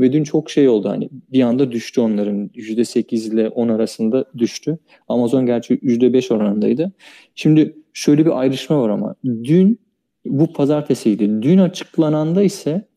[0.00, 4.78] Ve dün çok şey oldu hani bir anda düştü onların %8 ile 10 arasında düştü.
[5.08, 6.92] Amazon gerçi %5 oranındaydı.
[7.34, 9.78] Şimdi şöyle bir ayrışma var ama dün
[10.24, 11.42] bu pazartesiydi.
[11.42, 12.88] Dün açıklananda ise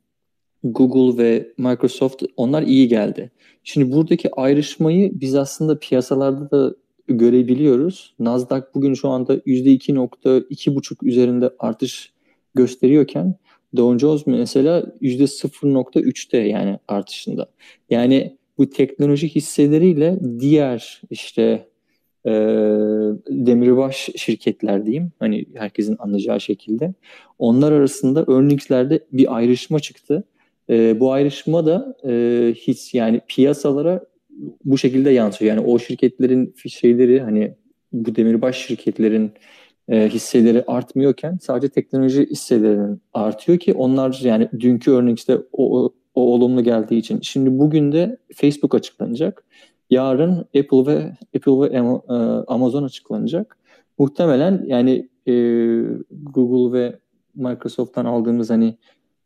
[0.63, 3.31] Google ve Microsoft onlar iyi geldi.
[3.63, 6.75] Şimdi buradaki ayrışmayı biz aslında piyasalarda da
[7.07, 8.15] görebiliyoruz.
[8.19, 12.13] Nasdaq bugün şu anda %2.2,5 üzerinde artış
[12.55, 13.35] gösteriyorken
[13.77, 17.49] Dow Jones mesela %0.3'te yani artışında.
[17.89, 21.67] Yani bu teknoloji hisseleriyle diğer işte
[22.25, 22.31] e,
[23.29, 26.93] demirbaş şirketler diyeyim hani herkesin anlayacağı şekilde
[27.39, 30.23] onlar arasında earningslerde bir ayrışma çıktı.
[30.69, 34.05] E, bu ayrışma da e, his yani piyasalara
[34.65, 35.55] bu şekilde yansıyor.
[35.55, 37.53] Yani o şirketlerin şeyleri hani
[37.93, 39.31] bu demirbaş şirketlerin
[39.89, 46.21] e, hisseleri artmıyorken sadece teknoloji hisselerinin artıyor ki onlar yani dünkü örnekte o, o, o
[46.21, 47.21] olumlu geldiği için.
[47.21, 49.43] Şimdi bugün de Facebook açıklanacak.
[49.89, 51.79] Yarın Apple ve Apple ve e,
[52.47, 53.57] Amazon açıklanacak.
[53.99, 55.33] Muhtemelen yani e,
[56.11, 56.99] Google ve
[57.35, 58.77] Microsoft'tan aldığımız hani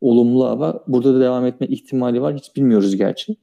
[0.01, 2.35] olumlu hava burada da devam etme ihtimali var.
[2.35, 3.35] Hiç bilmiyoruz gerçi.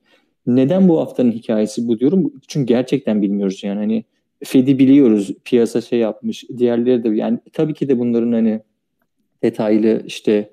[0.46, 2.32] Neden bu haftanın hikayesi bu diyorum?
[2.48, 3.78] Çünkü gerçekten bilmiyoruz yani.
[3.78, 4.04] Hani
[4.44, 5.34] Fed'i biliyoruz.
[5.44, 6.44] Piyasa şey yapmış.
[6.58, 8.60] Diğerleri de yani tabii ki de bunların hani
[9.42, 10.50] detaylı işte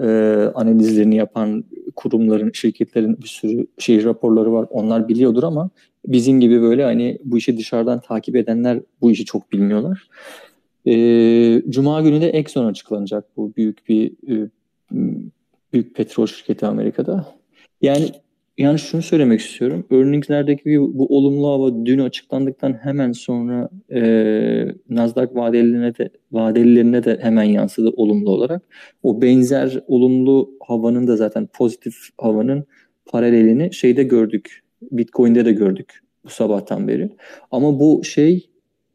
[0.00, 0.06] e,
[0.54, 1.64] analizlerini yapan
[1.96, 4.66] kurumların, şirketlerin bir sürü şey raporları var.
[4.70, 5.70] Onlar biliyordur ama
[6.06, 10.08] bizim gibi böyle hani bu işi dışarıdan takip edenler bu işi çok bilmiyorlar.
[10.86, 14.48] E, Cuma günü de Exxon açıklanacak bu büyük bir e,
[15.72, 17.26] büyük petrol şirketi Amerika'da.
[17.82, 18.10] Yani
[18.58, 19.86] yani şunu söylemek istiyorum.
[19.90, 24.00] Earnings'lerdeki bu olumlu hava dün açıklandıktan hemen sonra e,
[24.90, 28.62] Nasdaq vadelilerine de vadelilerine de hemen yansıdı olumlu olarak.
[29.02, 32.64] O benzer olumlu havanın da zaten pozitif havanın
[33.06, 34.62] paralelini şeyde gördük.
[34.82, 37.10] Bitcoin'de de gördük bu sabahtan beri.
[37.50, 38.50] Ama bu şey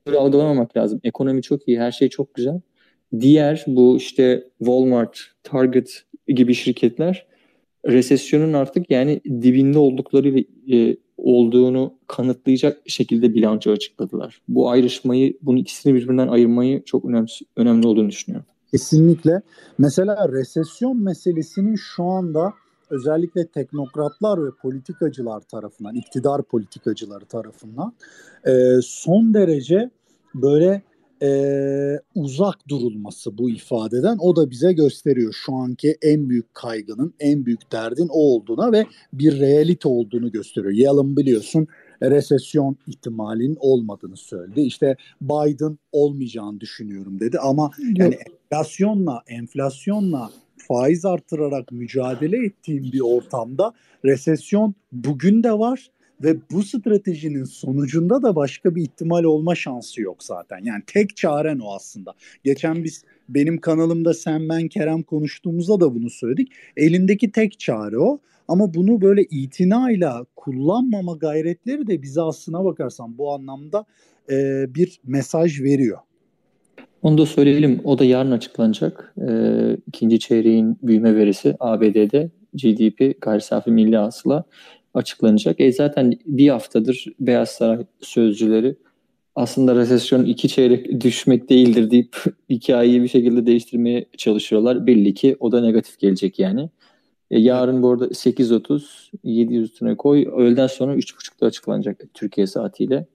[0.07, 0.99] böyle algılamamak lazım.
[1.03, 2.61] Ekonomi çok iyi, her şey çok güzel.
[3.19, 7.30] Diğer bu işte Walmart, Target gibi şirketler
[7.85, 10.39] resesyonun artık yani dibinde oldukları
[10.73, 14.41] e, olduğunu kanıtlayacak şekilde bilanço açıkladılar.
[14.47, 18.47] Bu ayrışmayı, bunu ikisini birbirinden ayırmayı çok önemli, önemli olduğunu düşünüyorum.
[18.71, 19.41] Kesinlikle.
[19.77, 22.53] Mesela resesyon meselesinin şu anda
[22.89, 27.93] özellikle teknokratlar ve politikacılar tarafından, iktidar politikacıları tarafından
[28.47, 28.51] e,
[28.83, 29.89] son derece
[30.35, 30.81] böyle
[31.21, 37.45] e, uzak durulması bu ifadeden o da bize gösteriyor şu anki en büyük kaygının, en
[37.45, 40.73] büyük derdin o olduğuna ve bir realite olduğunu gösteriyor.
[40.73, 41.67] Yalın biliyorsun
[42.03, 44.61] resesyon ihtimalinin olmadığını söyledi.
[44.61, 48.17] İşte Biden olmayacağını düşünüyorum dedi ama yani
[48.51, 53.73] enflasyonla enflasyonla faiz artırarak mücadele ettiğim bir ortamda
[54.05, 55.91] resesyon bugün de var
[56.23, 60.59] ve bu stratejinin sonucunda da başka bir ihtimal olma şansı yok zaten.
[60.63, 62.13] Yani tek çaren o aslında.
[62.43, 66.51] Geçen biz benim kanalımda sen ben Kerem konuştuğumuzda da bunu söyledik.
[66.77, 68.19] Elindeki tek çare o.
[68.47, 73.85] Ama bunu böyle itinayla kullanmama gayretleri de bize aslına bakarsan bu anlamda
[74.31, 75.97] e, bir mesaj veriyor.
[77.01, 77.81] Onu da söyleyelim.
[77.83, 79.15] O da yarın açıklanacak.
[79.29, 79.31] E,
[79.87, 84.43] ikinci çeyreğin büyüme verisi ABD'de GDP gayri safi milli hasıla
[84.93, 85.59] açıklanacak.
[85.59, 88.75] E zaten bir haftadır Beyaz Saray sözcüleri
[89.35, 92.15] aslında resesyon iki çeyrek düşmek değildir deyip
[92.49, 94.87] hikayeyi bir şekilde değiştirmeye çalışıyorlar.
[94.87, 96.69] Belli ki o da negatif gelecek yani.
[97.31, 100.27] E, yarın bu arada 8.30 700 üstüne koy.
[100.37, 103.05] Öğleden sonra 3.30'da açıklanacak Türkiye saatiyle.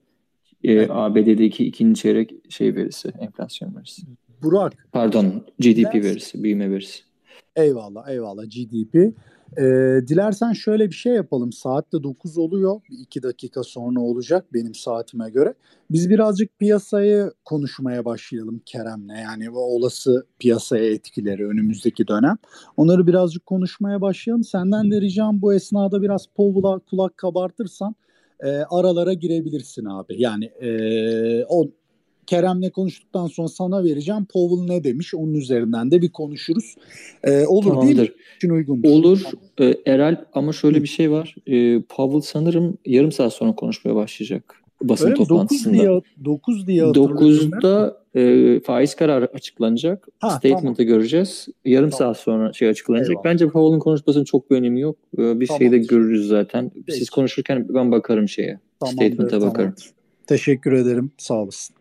[0.63, 4.01] E, ABD'deki ikinci çeyrek şey verisi, enflasyon verisi.
[4.43, 4.87] Burak.
[4.91, 7.03] Pardon, GDP verisi, büyüme verisi.
[7.55, 9.13] Eyvallah, eyvallah GDP.
[9.57, 9.63] E,
[10.07, 11.51] dilersen şöyle bir şey yapalım.
[11.51, 12.81] Saatte 9 oluyor.
[12.89, 15.53] 2 dakika sonra olacak benim saatime göre.
[15.91, 19.15] Biz birazcık piyasayı konuşmaya başlayalım Kerem'le.
[19.23, 22.37] Yani o olası piyasaya etkileri önümüzdeki dönem.
[22.77, 24.43] Onları birazcık konuşmaya başlayalım.
[24.43, 27.95] Senden de ricam bu esnada biraz Powell'a kulak kabartırsan
[28.39, 30.21] e, aralara girebilirsin abi.
[30.21, 31.67] Yani e, o
[32.27, 34.25] Kerem'le konuştuktan sonra sana vereceğim.
[34.25, 35.13] Powell ne demiş?
[35.13, 36.75] Onun üzerinden de bir konuşuruz.
[37.23, 37.97] Ee, olur Tamamdır.
[37.97, 38.15] değil mi?
[38.35, 38.83] için uygun.
[38.83, 39.21] Olur.
[39.59, 41.35] Ee, Erel ama şöyle bir şey var.
[41.47, 45.73] Ee, Powell sanırım yarım saat sonra konuşmaya başlayacak basın Öyle toplantısında.
[45.77, 50.07] 9 diye, 9 diye 9'da e, faiz kararı açıklanacak.
[50.19, 50.87] Ha, Statement'ı tamam.
[50.87, 51.47] göreceğiz.
[51.65, 51.97] Yarım tamam.
[51.97, 53.09] saat sonra şey açıklanacak.
[53.09, 53.23] Eyvallah.
[53.23, 54.97] Bence Powell'ın konuşmasının çok bir önemi yok.
[55.17, 55.59] Ee, bir tamam.
[55.59, 56.71] şeyde görürüz zaten.
[56.85, 56.97] Peki.
[56.97, 58.59] Siz konuşurken ben bakarım şeye.
[58.79, 59.73] Tamamdır, Statement'a bakarım.
[60.27, 61.11] Teşekkür ederim.
[61.17, 61.75] Sağ olasın.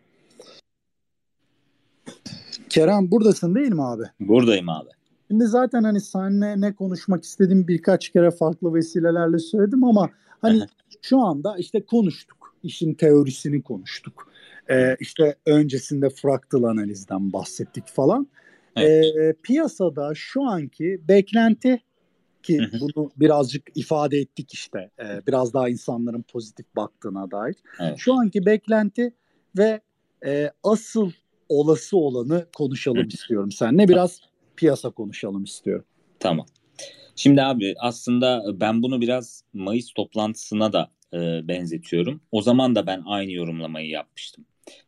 [2.68, 4.02] Kerem buradasın değil mi abi?
[4.20, 4.88] Buradayım abi.
[5.28, 10.10] Şimdi zaten hani seninle ne konuşmak istediğim birkaç kere farklı vesilelerle söyledim ama
[10.42, 10.62] hani
[11.02, 12.54] şu anda işte konuştuk.
[12.62, 14.32] İşin teorisini konuştuk.
[14.70, 18.28] Ee, işte öncesinde fraktal analizden bahsettik falan.
[18.76, 19.16] Evet.
[19.16, 21.80] Ee, piyasada şu anki beklenti
[22.42, 24.90] ki bunu birazcık ifade ettik işte.
[25.00, 27.56] Ee, biraz daha insanların pozitif baktığına dair.
[27.80, 27.98] Evet.
[27.98, 29.14] Şu anki beklenti
[29.58, 29.80] ve
[30.26, 31.10] e, asıl
[31.48, 33.88] olası olanı konuşalım istiyorum seninle.
[33.88, 34.20] Biraz
[34.56, 35.84] piyasa konuşalım istiyorum.
[36.20, 36.46] Tamam.
[37.16, 42.20] Şimdi abi aslında ben bunu biraz Mayıs toplantısına da e, benzetiyorum.
[42.32, 44.44] O zaman da ben aynı yorumlamayı yapmıştım.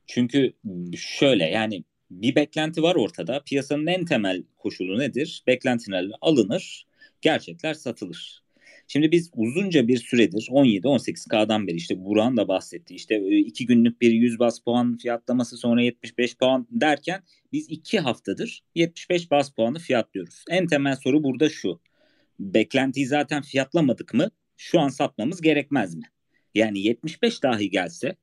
[0.07, 0.53] Çünkü
[0.97, 3.43] şöyle yani bir beklenti var ortada.
[3.47, 5.43] Piyasanın en temel koşulu nedir?
[5.47, 6.87] Beklentiler alınır,
[7.21, 8.43] gerçekler satılır.
[8.91, 12.95] Şimdi biz uzunca bir süredir 17-18K'dan beri işte Buran da bahsetti.
[12.95, 17.23] İşte iki günlük bir 100 bas puan fiyatlaması sonra 75 puan derken
[17.53, 20.45] biz iki haftadır 75 bas puanı fiyatlıyoruz.
[20.51, 21.81] En temel soru burada şu.
[22.41, 24.31] Beklentiyi zaten fiyatlamadık mı?
[24.57, 26.05] Şu an satmamız gerekmez mi?
[26.55, 28.17] Yani 75 dahi gelse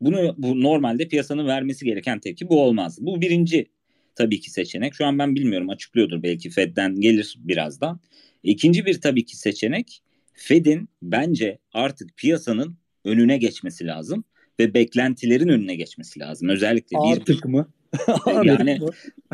[0.00, 2.98] bunu bu normalde piyasanın vermesi gereken tepki bu olmaz.
[3.00, 3.70] Bu birinci
[4.14, 4.94] tabii ki seçenek.
[4.94, 8.00] Şu an ben bilmiyorum açıklıyordur belki Fed'den gelir birazdan.
[8.42, 14.24] İkinci bir tabii ki seçenek Fed'in bence artık piyasanın önüne geçmesi lazım
[14.60, 16.48] ve beklentilerin önüne geçmesi lazım.
[16.48, 17.68] Özellikle artık bir, mı?
[18.44, 18.78] yani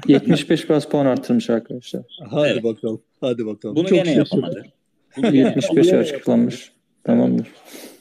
[0.09, 2.03] 75 bas puan arttırmış arkadaşlar.
[2.31, 2.65] Hadi evet.
[2.65, 3.03] bakalım.
[3.21, 3.77] Hadi bakalım.
[3.77, 4.65] Bunu Çok gene yapamadı.
[5.17, 6.73] Bunu 75 açıklanmış.
[7.05, 7.47] Tamamdır.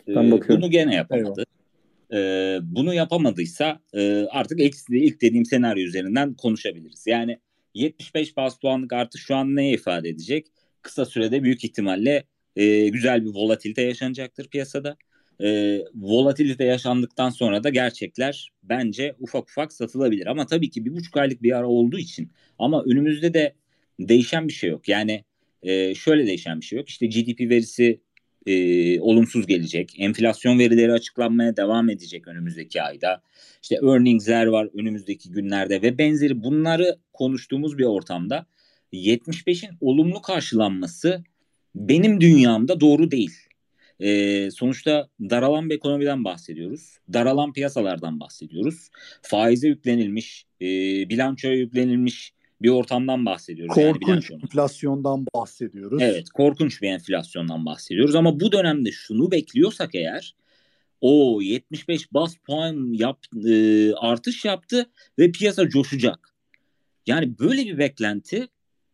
[0.08, 0.62] Ben ee, bakıyorum.
[0.62, 1.44] Bunu gene yapamadı.
[2.14, 7.08] Ee, bunu yapamadıysa e, artık ilk dediğim senaryo üzerinden konuşabiliriz.
[7.08, 7.40] Yani
[7.74, 10.48] 75 bas puanlık artış şu an ne ifade edecek?
[10.84, 12.24] Kısa sürede büyük ihtimalle
[12.56, 14.98] e, güzel bir volatilite yaşanacaktır piyasada.
[15.42, 20.28] E, volatilite yaşandıktan sonra da gerçekler bence ufak ufak satılabilir.
[20.28, 23.54] Ama tabii ki bir buçuk aylık bir ara olduğu için ama önümüzde de
[24.00, 24.88] değişen bir şey yok.
[24.88, 25.24] Yani
[25.64, 26.90] e, şöyle değişen bir şey yok.
[26.90, 28.00] İşte GDP verisi
[28.46, 29.96] e, olumsuz gelecek.
[29.98, 33.22] Enflasyon verileri açıklanmaya devam edecek önümüzdeki ayda.
[33.62, 38.46] İşte earnings'ler var önümüzdeki günlerde ve benzeri bunları konuştuğumuz bir ortamda
[38.98, 41.24] 75'in olumlu karşılanması
[41.76, 43.32] benim dünyamda doğru değil.
[44.00, 46.98] Ee, sonuçta daralan bir ekonomiden bahsediyoruz.
[47.14, 48.90] Daralan piyasalardan bahsediyoruz.
[49.22, 50.66] Faize yüklenilmiş, e,
[51.10, 53.76] bilançoya yüklenilmiş bir ortamdan bahsediyoruz.
[53.76, 56.02] Korkunç yani enflasyondan bahsediyoruz.
[56.02, 58.16] Evet, korkunç bir enflasyondan bahsediyoruz.
[58.16, 60.36] Ama bu dönemde şunu bekliyorsak eğer,
[61.02, 66.36] o 75 bas puan yap, e, artış yaptı ve piyasa coşacak.
[67.08, 68.48] Yani böyle bir beklenti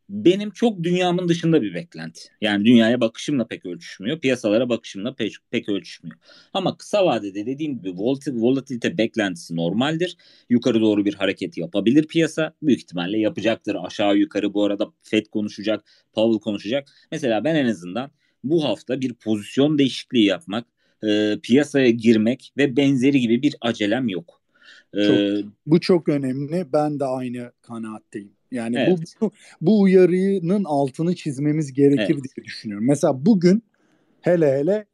[0.10, 2.22] benim çok dünyamın dışında bir beklenti.
[2.42, 4.20] Yani dünyaya bakışımla pek ölçüşmüyor.
[4.20, 6.18] Piyasalara bakışımla pek, pek ölçüşmüyor.
[6.54, 10.18] Ama kısa vadede dediğim gibi volatil, volatilite beklentisi normaldir.
[10.50, 12.54] Yukarı doğru bir hareket yapabilir piyasa.
[12.62, 13.78] Büyük ihtimalle yapacaktır.
[13.86, 16.88] Aşağı yukarı bu arada FED konuşacak, Powell konuşacak.
[17.12, 18.12] Mesela ben en azından
[18.44, 20.66] bu hafta bir pozisyon değişikliği yapmak,
[21.04, 24.42] e, piyasaya girmek ve benzeri gibi bir acelem yok.
[24.94, 26.68] E, çok, bu çok önemli.
[26.74, 28.39] Ben de aynı kanaatteyim.
[28.52, 29.16] Yani evet.
[29.22, 29.32] bu,
[29.62, 32.36] bu uyarının altını çizmemiz gerekir evet.
[32.38, 32.88] diye düşünüyorum.
[32.88, 33.64] Mesela bugün
[34.22, 34.86] hele hele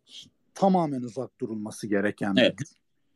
[0.54, 2.52] tamamen uzak durulması gereken evet.
[2.52, 2.68] bir gün.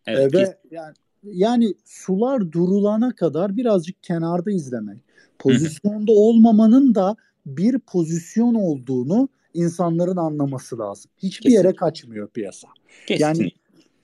[0.07, 4.97] Evet, ee, ve yani, yani sular durulana kadar birazcık kenarda izlemek.
[5.39, 11.11] Pozisyonda olmamanın da bir pozisyon olduğunu insanların anlaması lazım.
[11.17, 11.67] Hiçbir Kesinlikle.
[11.67, 12.67] yere kaçmıyor piyasa.
[13.07, 13.25] Kesinlikle.
[13.25, 13.51] Yani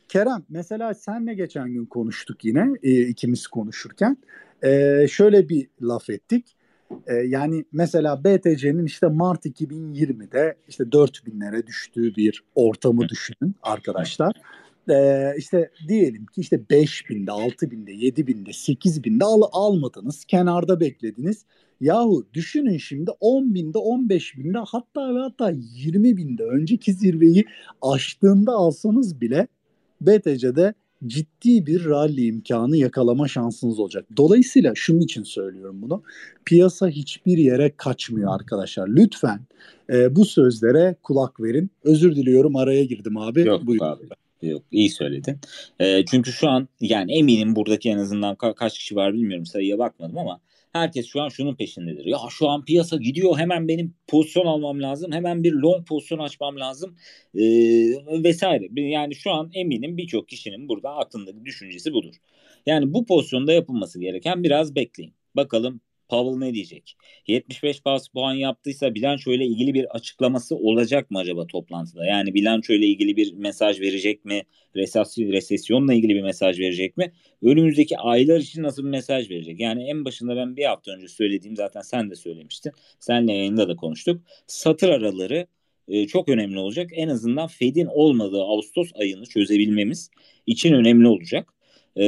[0.07, 4.17] Kerem mesela senle geçen gün konuştuk yine e, ikimiz konuşurken
[4.63, 6.55] e, şöyle bir laf ettik.
[7.07, 14.35] E, yani mesela BTC'nin işte Mart 2020'de işte 4000'lere düştüğü bir ortamı düşünün arkadaşlar.
[14.89, 20.25] Ee, işte diyelim ki işte 5000'de, 6000'de, 7000'de, 8000'de al almadınız.
[20.25, 21.45] Kenarda beklediniz.
[21.81, 27.45] Yahu düşünün şimdi 10 binde, 15 binde hatta ve hatta 20 binde önceki zirveyi
[27.81, 29.47] aştığında alsanız bile
[30.01, 30.73] BTC'de
[31.07, 34.05] ciddi bir rally imkanı yakalama şansınız olacak.
[34.17, 36.03] Dolayısıyla şunun için söylüyorum bunu.
[36.45, 38.87] Piyasa hiçbir yere kaçmıyor arkadaşlar.
[38.87, 39.39] Lütfen
[39.89, 41.71] e, bu sözlere kulak verin.
[41.83, 43.41] Özür diliyorum araya girdim abi.
[43.41, 43.81] Yok Buyur.
[43.81, 44.03] abi.
[44.41, 45.37] Yok iyi söyledin.
[45.79, 49.79] E, çünkü şu an yani eminim buradaki en azından ka- kaç kişi var bilmiyorum sayıya
[49.79, 50.39] bakmadım ama
[50.75, 52.05] herkes şu an şunun peşindedir.
[52.05, 55.11] Ya şu an piyasa gidiyor hemen benim pozisyon almam lazım.
[55.11, 56.95] Hemen bir long pozisyon açmam lazım
[57.35, 57.43] e,
[58.23, 58.67] vesaire.
[58.81, 62.15] Yani şu an eminim birçok kişinin burada aklındaki düşüncesi budur.
[62.65, 65.13] Yani bu pozisyonda yapılması gereken biraz bekleyin.
[65.35, 66.97] Bakalım Powell ne diyecek?
[67.27, 72.05] 75 bas puan yaptıysa bilanço ile ilgili bir açıklaması olacak mı acaba toplantıda?
[72.05, 74.41] Yani bilanço ile ilgili bir mesaj verecek mi?
[74.75, 77.11] Resesyon, resesyonla ilgili bir mesaj verecek mi?
[77.43, 79.59] Önümüzdeki aylar için nasıl bir mesaj verecek?
[79.59, 82.71] Yani en başında ben bir hafta önce söylediğim zaten sen de söylemiştin.
[82.99, 84.21] Senle yayında da konuştuk.
[84.47, 85.47] Satır araları
[85.87, 86.89] e, çok önemli olacak.
[86.93, 90.09] En azından Fed'in olmadığı Ağustos ayını çözebilmemiz
[90.45, 91.53] için önemli olacak.
[91.97, 92.03] E,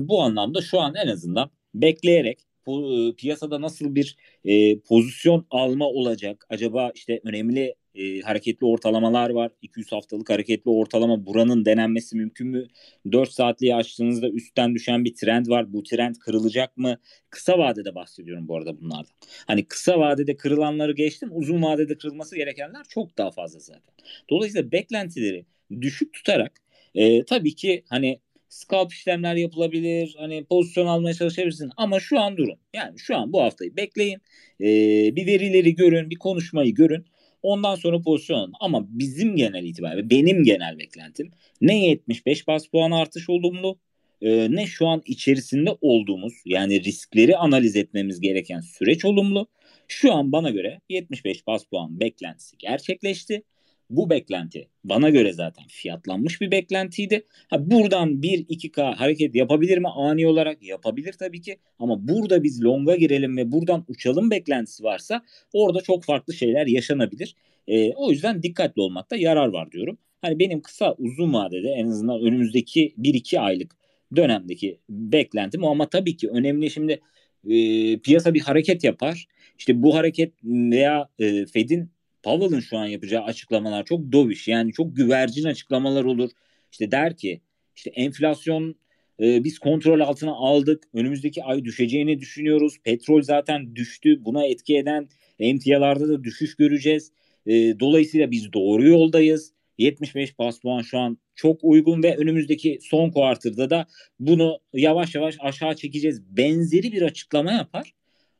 [0.00, 6.46] bu anlamda şu an en azından bekleyerek bu piyasada nasıl bir e, pozisyon alma olacak?
[6.48, 9.50] Acaba işte önemli e, hareketli ortalamalar var.
[9.62, 12.66] 200 haftalık hareketli ortalama buranın denenmesi mümkün mü?
[13.12, 15.72] 4 saatliği açtığınızda üstten düşen bir trend var.
[15.72, 16.98] Bu trend kırılacak mı?
[17.30, 19.12] Kısa vadede bahsediyorum bu arada bunlardan.
[19.46, 21.28] Hani kısa vadede kırılanları geçtim.
[21.32, 23.94] Uzun vadede kırılması gerekenler çok daha fazla zaten.
[24.30, 25.44] Dolayısıyla beklentileri
[25.80, 26.52] düşük tutarak
[26.94, 28.20] e, tabii ki hani
[28.50, 30.14] scalp işlemler yapılabilir.
[30.18, 32.58] Hani pozisyon almaya çalışabilirsin ama şu an durun.
[32.74, 34.18] Yani şu an bu haftayı bekleyin.
[34.60, 37.04] Ee, bir verileri görün, bir konuşmayı görün.
[37.42, 38.52] Ondan sonra pozisyon alın.
[38.60, 43.78] Ama bizim genel itibariyle benim genel beklentim ne 75 bas puan artış olumlu
[44.22, 49.46] e, ne şu an içerisinde olduğumuz yani riskleri analiz etmemiz gereken süreç olumlu.
[49.88, 53.42] Şu an bana göre 75 bas puan beklentisi gerçekleşti.
[53.90, 57.26] Bu beklenti bana göre zaten fiyatlanmış bir beklentiydi.
[57.48, 60.62] Ha, buradan 1-2K hareket yapabilir mi ani olarak?
[60.62, 61.56] Yapabilir tabii ki.
[61.78, 65.22] Ama burada biz longa girelim ve buradan uçalım beklentisi varsa
[65.52, 67.34] orada çok farklı şeyler yaşanabilir.
[67.68, 69.98] E, o yüzden dikkatli olmakta yarar var diyorum.
[70.22, 73.76] Hani benim kısa uzun vadede en azından önümüzdeki 1-2 aylık
[74.16, 77.00] dönemdeki beklentim ama tabii ki önemli şimdi
[77.48, 79.26] e, piyasa bir hareket yapar.
[79.58, 81.90] İşte bu hareket veya e, Fed'in
[82.22, 86.30] Powell'ın şu an yapacağı açıklamalar çok dovish yani çok güvercin açıklamalar olur.
[86.72, 87.40] İşte der ki
[87.76, 88.74] işte enflasyon
[89.20, 90.84] e, biz kontrol altına aldık.
[90.94, 92.78] Önümüzdeki ay düşeceğini düşünüyoruz.
[92.84, 94.24] Petrol zaten düştü.
[94.24, 97.12] Buna etki eden emtialarda da düşüş göreceğiz.
[97.46, 99.52] E, dolayısıyla biz doğru yoldayız.
[99.78, 103.86] 75 bas puan şu an çok uygun ve önümüzdeki son kuartırda da
[104.20, 106.22] bunu yavaş yavaş aşağı çekeceğiz.
[106.36, 107.94] Benzeri bir açıklama yapar.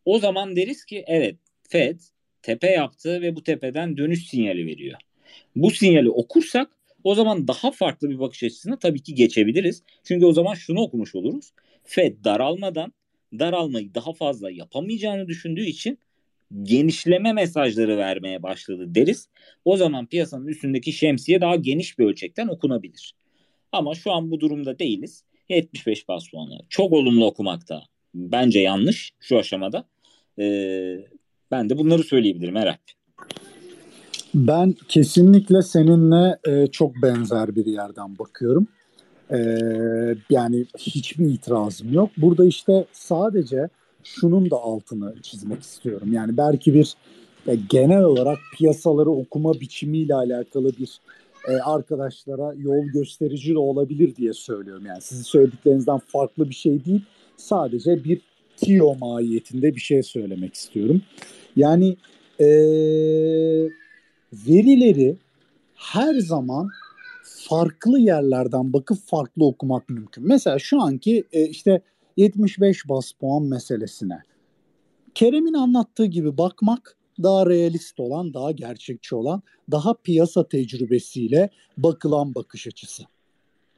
[0.05, 1.37] O zaman deriz ki evet
[1.69, 2.01] Fed
[2.43, 5.01] tepe yaptı ve bu tepeden dönüş sinyali veriyor.
[5.57, 6.71] Bu sinyali okursak
[7.05, 9.83] o zaman daha farklı bir bakış açısına tabii ki geçebiliriz.
[10.05, 11.51] Çünkü o zaman şunu okumuş oluruz.
[11.85, 12.93] Fed daralmadan
[13.39, 15.99] daralmayı daha fazla yapamayacağını düşündüğü için
[16.63, 19.29] genişleme mesajları vermeye başladı deriz.
[19.65, 23.15] O zaman piyasanın üstündeki şemsiye daha geniş bir ölçekten okunabilir.
[23.73, 25.25] Ama şu an bu durumda değiliz.
[25.49, 27.83] 75 bas puanı çok olumlu okumakta
[28.15, 29.89] bence yanlış şu aşamada.
[30.39, 30.97] Ee,
[31.51, 32.79] ben de bunları söyleyebilirim Erap.
[34.35, 38.67] Ben kesinlikle seninle e, çok benzer bir yerden bakıyorum.
[39.31, 39.39] E,
[40.31, 42.11] yani hiçbir itirazım yok.
[42.17, 43.69] Burada işte sadece
[44.05, 46.13] şunun da altını çizmek istiyorum.
[46.13, 46.95] Yani belki bir
[47.47, 51.01] e, genel olarak piyasaları okuma biçimiyle alakalı bir
[51.49, 54.87] e, arkadaşlara yol gösterici de olabilir diye söylüyorum.
[54.87, 57.05] Yani sizin söylediklerinizden farklı bir şey değil.
[57.37, 58.21] Sadece bir
[58.61, 61.03] tiyo mahiyetinde bir şey söylemek istiyorum.
[61.57, 61.97] Yani
[62.41, 62.47] e,
[64.33, 65.17] verileri
[65.75, 66.69] her zaman
[67.23, 70.27] farklı yerlerden bakıp farklı okumak mümkün.
[70.27, 71.83] Mesela şu anki e, işte
[72.17, 74.19] 75 bas puan meselesine.
[75.15, 82.67] Kerem'in anlattığı gibi bakmak daha realist olan, daha gerçekçi olan, daha piyasa tecrübesiyle bakılan bakış
[82.67, 83.03] açısı.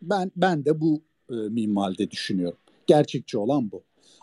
[0.03, 2.59] Ben ben de bu e, minvalde düşünüyorum.
[2.87, 3.83] Gerçekçi olan bu.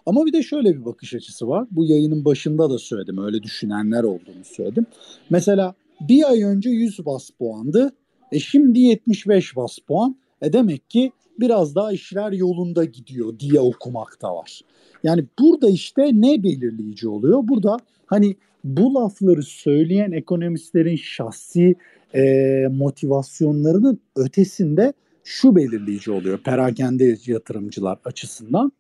[0.10, 1.68] Ama bir de şöyle bir bakış açısı var.
[1.72, 3.18] Bu yayının başında da söyledim.
[3.18, 4.86] Öyle düşünenler olduğunu söyledim.
[5.30, 7.92] Mesela bir ay önce 100 bas puandı.
[8.32, 10.16] E şimdi 75 bas puan.
[10.42, 14.62] E demek ki biraz daha işler yolunda gidiyor diye okumak da var.
[15.04, 17.40] Yani burada işte ne belirleyici oluyor?
[17.44, 21.76] Burada hani bu lafları söyleyen ekonomistlerin şahsi
[22.16, 22.24] e,
[22.72, 28.72] motivasyonlarının ötesinde şu belirleyici oluyor perakende yatırımcılar açısından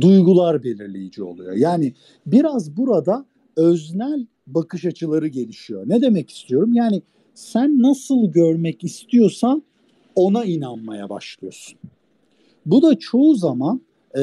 [0.00, 1.52] duygular belirleyici oluyor.
[1.52, 1.92] Yani
[2.26, 3.26] biraz burada
[3.56, 5.84] öznel bakış açıları gelişiyor.
[5.86, 6.72] Ne demek istiyorum?
[6.72, 7.02] Yani
[7.34, 9.62] sen nasıl görmek istiyorsan
[10.14, 11.78] ona inanmaya başlıyorsun.
[12.66, 13.80] Bu da çoğu zaman
[14.18, 14.22] e,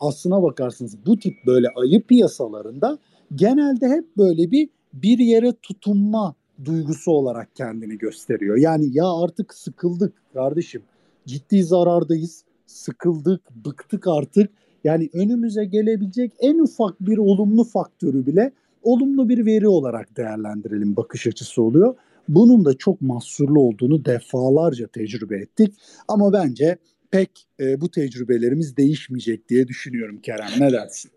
[0.00, 2.98] aslına bakarsınız bu tip böyle ayı piyasalarında
[3.34, 6.34] genelde hep böyle bir bir yere tutunma
[6.64, 8.56] duygusu olarak kendini gösteriyor.
[8.56, 10.82] Yani ya artık sıkıldık kardeşim.
[11.26, 12.44] Ciddi zarardayız.
[12.66, 14.50] Sıkıldık, bıktık artık.
[14.88, 21.26] Yani önümüze gelebilecek en ufak bir olumlu faktörü bile olumlu bir veri olarak değerlendirelim bakış
[21.26, 21.94] açısı oluyor.
[22.28, 25.74] Bunun da çok mahsurlu olduğunu defalarca tecrübe ettik.
[26.08, 26.76] Ama bence
[27.10, 27.30] pek
[27.60, 30.48] e, bu tecrübelerimiz değişmeyecek diye düşünüyorum Kerem.
[30.58, 31.10] Ne dersin?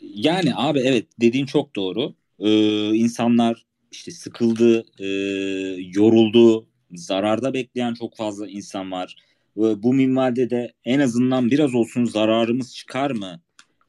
[0.00, 2.14] Yani abi evet dediğin çok doğru.
[2.38, 5.06] Ee, insanlar işte sıkıldı, e,
[5.94, 9.16] yoruldu, zararda bekleyen çok fazla insan var.
[9.56, 13.40] Bu minvalde de en azından biraz olsun zararımız çıkar mı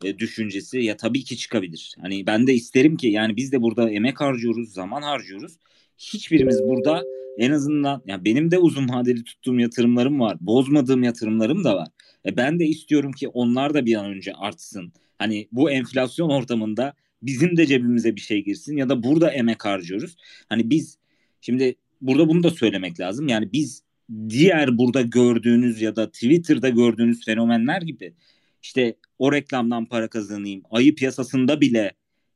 [0.04, 1.96] e, düşüncesi ya tabii ki çıkabilir.
[2.02, 5.54] Hani ben de isterim ki yani biz de burada emek harcıyoruz, zaman harcıyoruz.
[5.98, 7.04] Hiçbirimiz burada
[7.38, 10.38] en azından ya benim de uzun vadeli tuttuğum yatırımlarım var.
[10.42, 11.88] Bozmadığım yatırımlarım da var.
[12.26, 14.94] E ben de istiyorum ki onlar da bir an önce artsın.
[15.18, 20.16] Hani bu enflasyon ortamında bizim de cebimize bir şey girsin ya da burada emek harcıyoruz.
[20.50, 20.98] Hani biz
[21.42, 23.28] şimdi burada bunu da söylemek lazım.
[23.28, 23.84] Yani biz
[24.30, 28.14] diğer burada gördüğünüz ya da Twitter'da gördüğünüz fenomenler gibi
[28.62, 30.64] işte o reklamdan para kazanayım.
[30.72, 31.92] Ayı piyasasında bile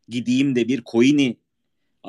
[0.09, 1.37] gideyim de bir coin'i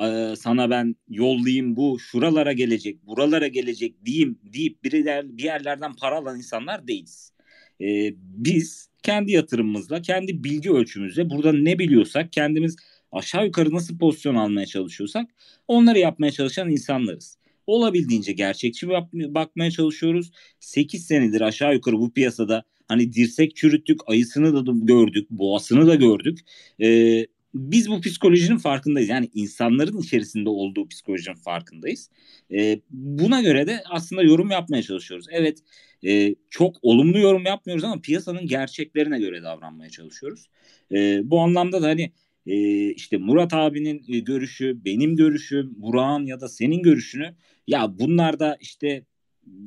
[0.01, 5.95] e, sana ben yollayayım bu şuralara gelecek, buralara gelecek diyeyim deyip bir, yer, bir yerlerden
[5.95, 7.33] para alan insanlar değiliz.
[7.81, 12.75] Ee, biz kendi yatırımımızla, kendi bilgi ölçümüzle burada ne biliyorsak kendimiz
[13.11, 15.29] aşağı yukarı nasıl pozisyon almaya çalışıyorsak
[15.67, 17.37] onları yapmaya çalışan insanlarız.
[17.69, 20.31] Olabildiğince gerçekçi bakmaya çalışıyoruz.
[20.59, 26.39] 8 senedir aşağı yukarı bu piyasada hani dirsek çürüttük, ayısını da gördük, boğasını da gördük.
[26.81, 29.09] Ee, biz bu psikolojinin farkındayız.
[29.09, 32.09] Yani insanların içerisinde olduğu psikolojinin farkındayız.
[32.51, 35.25] E, buna göre de aslında yorum yapmaya çalışıyoruz.
[35.31, 35.59] Evet
[36.07, 40.45] e, çok olumlu yorum yapmıyoruz ama piyasanın gerçeklerine göre davranmaya çalışıyoruz.
[40.91, 42.11] E, bu anlamda da hani
[42.47, 47.35] e, işte Murat abinin e, görüşü, benim görüşüm, Burak'ın ya da senin görüşünü
[47.67, 49.03] ya bunlar da işte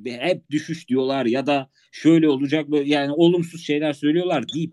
[0.05, 4.73] hep düşüş diyorlar ya da şöyle olacak böyle yani olumsuz şeyler söylüyorlar deyip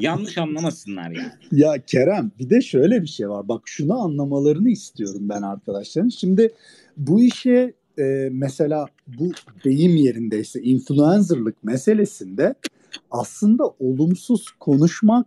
[0.00, 1.32] yanlış anlamasınlar yani.
[1.52, 3.48] Ya Kerem bir de şöyle bir şey var.
[3.48, 6.08] Bak şunu anlamalarını istiyorum ben arkadaşların.
[6.08, 6.52] Şimdi
[6.96, 9.32] bu işe e, mesela bu
[9.64, 12.54] deyim yerindeyse influencerlık meselesinde
[13.10, 15.26] aslında olumsuz konuşmak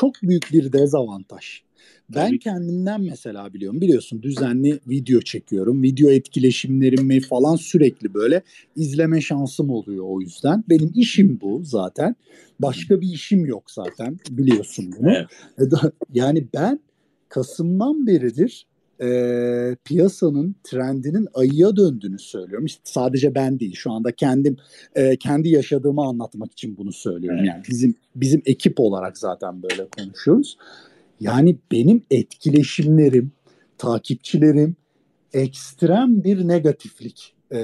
[0.00, 1.62] çok büyük bir dezavantaj.
[2.14, 2.38] Ben Tabii.
[2.38, 3.80] kendimden mesela biliyorum.
[3.80, 5.82] Biliyorsun düzenli video çekiyorum.
[5.82, 8.42] Video etkileşimlerimi falan sürekli böyle
[8.76, 10.64] izleme şansım oluyor o yüzden.
[10.68, 12.16] Benim işim bu zaten.
[12.60, 14.18] Başka bir işim yok zaten.
[14.30, 15.10] Biliyorsun bunu.
[15.10, 15.72] Evet.
[15.72, 16.80] E yani ben
[17.28, 18.66] Kasım'dan beridir
[19.02, 22.66] e, piyasanın trendinin ayıya döndüğünü söylüyorum.
[22.66, 23.74] İşte sadece ben değil.
[23.74, 24.56] Şu anda kendim
[24.94, 27.38] e, kendi yaşadığımı anlatmak için bunu söylüyorum.
[27.40, 27.48] Evet.
[27.48, 30.56] Yani bizim bizim ekip olarak zaten böyle konuşuyoruz.
[31.20, 33.32] Yani benim etkileşimlerim,
[33.78, 34.76] takipçilerim
[35.32, 37.58] ekstrem bir negatiflik e,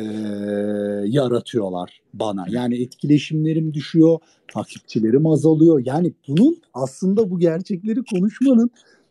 [1.05, 2.47] yaratıyorlar bana.
[2.49, 4.19] Yani etkileşimlerim düşüyor,
[4.49, 5.83] takipçilerim azalıyor.
[5.85, 8.71] Yani bunun aslında bu gerçekleri konuşmanın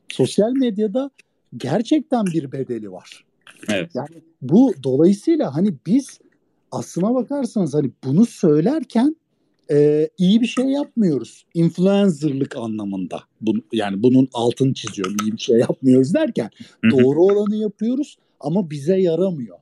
[0.10, 1.12] sosyal medyada
[1.58, 3.26] gerçekten bir bedeli var.
[3.70, 3.92] Evet.
[3.94, 6.20] Yani bu dolayısıyla hani biz
[6.72, 9.16] aslına bakarsanız hani bunu söylerken
[9.72, 11.46] e, iyi bir şey yapmıyoruz.
[11.54, 13.24] Influencerlık anlamında.
[13.42, 15.16] Bu, yani bunun altını çiziyorum.
[15.24, 16.50] İyi bir şey yapmıyoruz derken
[16.92, 19.58] doğru olanı yapıyoruz ama bize yaramıyor.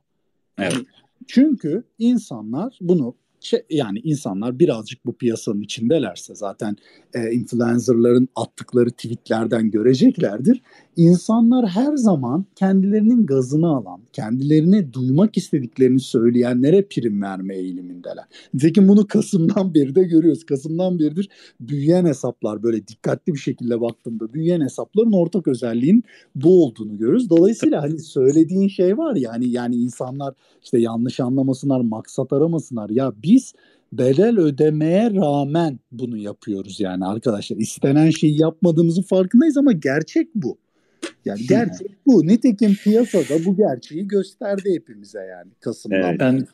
[0.60, 0.86] Yani evet.
[1.28, 6.76] Çünkü insanlar bunu şey, yani insanlar birazcık bu piyasanın içindelerse zaten
[7.14, 10.62] e, influencerların attıkları tweetlerden göreceklerdir.
[10.96, 18.26] İnsanlar her zaman kendilerinin gazını alan, kendilerine duymak istediklerini söyleyenlere prim verme eğilimindeler.
[18.54, 20.46] Nitekim bunu Kasım'dan beri de görüyoruz.
[20.46, 21.30] Kasım'dan beridir
[21.60, 26.04] büyüyen hesaplar böyle dikkatli bir şekilde baktığımda büyüyen hesapların ortak özelliğin
[26.36, 27.30] bu olduğunu görüyoruz.
[27.30, 30.34] Dolayısıyla hani söylediğin şey var ya hani yani insanlar
[30.64, 32.90] işte yanlış anlamasınlar, maksat aramasınlar.
[32.90, 33.54] Ya biz
[33.94, 37.58] bedel ödemeye rağmen bunu yapıyoruz yani arkadaşlar.
[37.58, 40.58] İstenen şeyi yapmadığımızın farkındayız ama gerçek bu.
[41.26, 42.28] Yani gerçek bu.
[42.28, 46.10] Nitekim piyasada bu gerçeği gösterdi hepimize yani Kasım'dan.
[46.10, 46.20] Evet.
[46.20, 46.48] Ben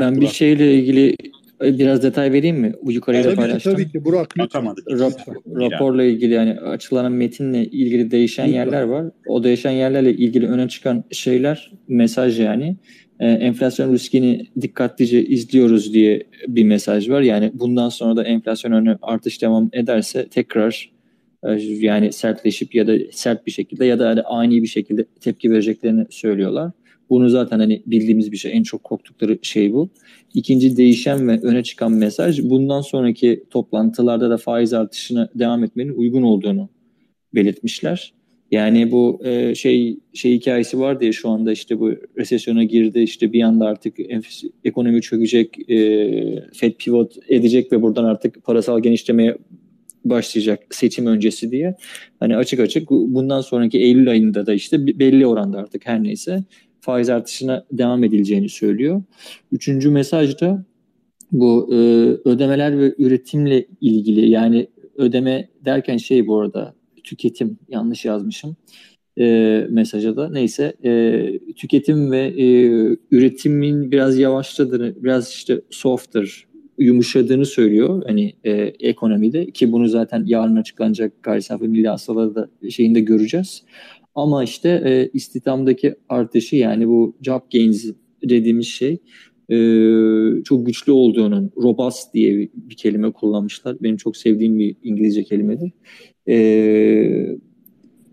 [0.00, 1.16] ben bir şeyle ilgili
[1.60, 2.74] biraz detay vereyim mi?
[2.88, 3.72] Yukarıya da paylaştım.
[3.72, 4.38] Tabii ki Burak.
[4.38, 5.12] Rap,
[5.46, 9.06] raporla ilgili yani açıklanan metinle ilgili değişen yerler var.
[9.26, 12.76] O değişen yerlerle ilgili öne çıkan şeyler mesaj yani.
[13.20, 17.20] E, enflasyon riskini dikkatlice izliyoruz diye bir mesaj var.
[17.20, 20.92] Yani bundan sonra da enflasyon önü artış devam ederse tekrar
[21.44, 25.50] e, yani sertleşip ya da sert bir şekilde ya da hani ani bir şekilde tepki
[25.50, 26.72] vereceklerini söylüyorlar.
[27.10, 28.52] Bunu zaten hani bildiğimiz bir şey.
[28.52, 29.88] En çok korktukları şey bu.
[30.34, 36.22] İkinci değişen ve öne çıkan mesaj bundan sonraki toplantılarda da faiz artışına devam etmenin uygun
[36.22, 36.68] olduğunu
[37.34, 38.12] belirtmişler.
[38.50, 43.32] Yani bu e, şey şey hikayesi var diye şu anda işte bu resesyona girdi işte
[43.32, 43.96] bir anda artık
[44.64, 45.78] ekonomi çökecek, e,
[46.54, 49.36] Fed pivot edecek ve buradan artık parasal genişlemeye
[50.04, 51.76] başlayacak seçim öncesi diye.
[52.20, 56.44] Hani açık açık bundan sonraki Eylül ayında da işte belli oranda artık her neyse
[56.80, 59.02] faiz artışına devam edileceğini söylüyor.
[59.52, 60.64] Üçüncü mesaj da
[61.32, 61.76] bu e,
[62.28, 66.74] ödemeler ve üretimle ilgili yani ödeme derken şey bu arada
[67.08, 68.56] tüketim yanlış yazmışım
[69.18, 70.30] e, mesaja da.
[70.30, 71.22] Neyse e,
[71.56, 72.46] tüketim ve e,
[73.10, 76.48] üretimin biraz yavaşladığını, biraz işte softer,
[76.78, 82.50] yumuşadığını söylüyor hani e, ekonomide ki bunu zaten yarın açıklanacak gayri safi milli hasılaları da
[82.70, 83.62] şeyinde göreceğiz.
[84.14, 87.84] Ama işte e, istihdamdaki artışı yani bu job gains
[88.22, 88.98] dediğimiz şey
[89.50, 89.56] e,
[90.44, 93.76] çok güçlü olduğunun robust diye bir, bir kelime kullanmışlar.
[93.82, 95.72] Benim çok sevdiğim bir İngilizce kelimedir.
[96.28, 97.38] E,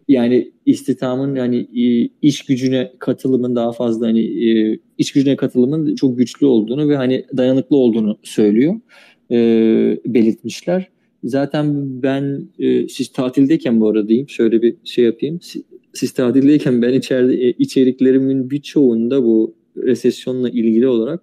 [0.08, 6.18] yani istihdamın yani e, iş gücüne katılımın daha fazla hani e, iş gücüne katılımın çok
[6.18, 8.76] güçlü olduğunu ve hani dayanıklı olduğunu söylüyor.
[9.32, 9.38] E,
[10.06, 10.90] belirtmişler.
[11.24, 15.40] Zaten ben e, siz tatildeyken bu arada diyeyim şöyle bir şey yapayım
[15.96, 21.22] siz tatildeyken ben içeride e, içeriklerimin birçoğunda bu resesyonla ilgili olarak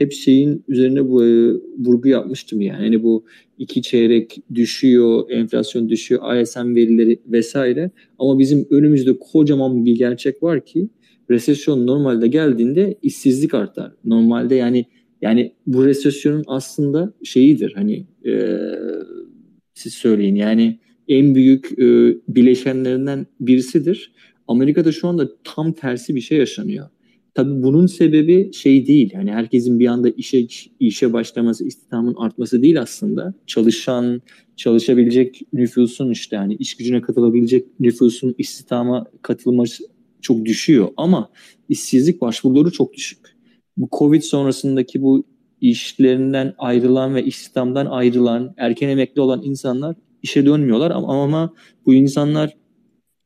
[0.00, 2.84] hep şeyin üzerine bu e, vurgu yapmıştım yani.
[2.84, 3.24] yani bu
[3.58, 7.90] iki çeyrek düşüyor, enflasyon düşüyor, ISM verileri vesaire.
[8.18, 10.88] Ama bizim önümüzde kocaman bir gerçek var ki
[11.30, 13.92] resesyon normalde geldiğinde işsizlik artar.
[14.04, 14.84] Normalde yani
[15.22, 18.58] yani bu resesyonun aslında şeyidir hani e,
[19.74, 20.78] siz söyleyin yani
[21.08, 24.12] en büyük e, bileşenlerinden birisidir.
[24.48, 26.86] Amerika'da şu anda tam tersi bir şey yaşanıyor.
[27.34, 29.10] Tabii bunun sebebi şey değil.
[29.14, 30.46] Yani herkesin bir anda işe
[30.80, 33.34] işe başlaması, istihdamın artması değil aslında.
[33.46, 34.22] Çalışan,
[34.56, 39.84] çalışabilecek nüfusun işte yani iş gücüne katılabilecek nüfusun istihdama katılması
[40.20, 41.30] çok düşüyor ama
[41.68, 43.18] işsizlik başvuruları çok düşük.
[43.76, 45.24] Bu Covid sonrasındaki bu
[45.60, 51.54] işlerinden ayrılan ve istihdamdan ayrılan, erken emekli olan insanlar işe dönmüyorlar ama, ama
[51.86, 52.56] bu insanlar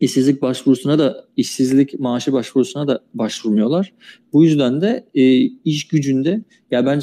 [0.05, 3.93] işsizlik başvurusuna da işsizlik maaşı başvurusuna da başvurmuyorlar.
[4.33, 5.23] Bu yüzden de e,
[5.65, 6.41] iş gücünde
[6.71, 7.03] ya ben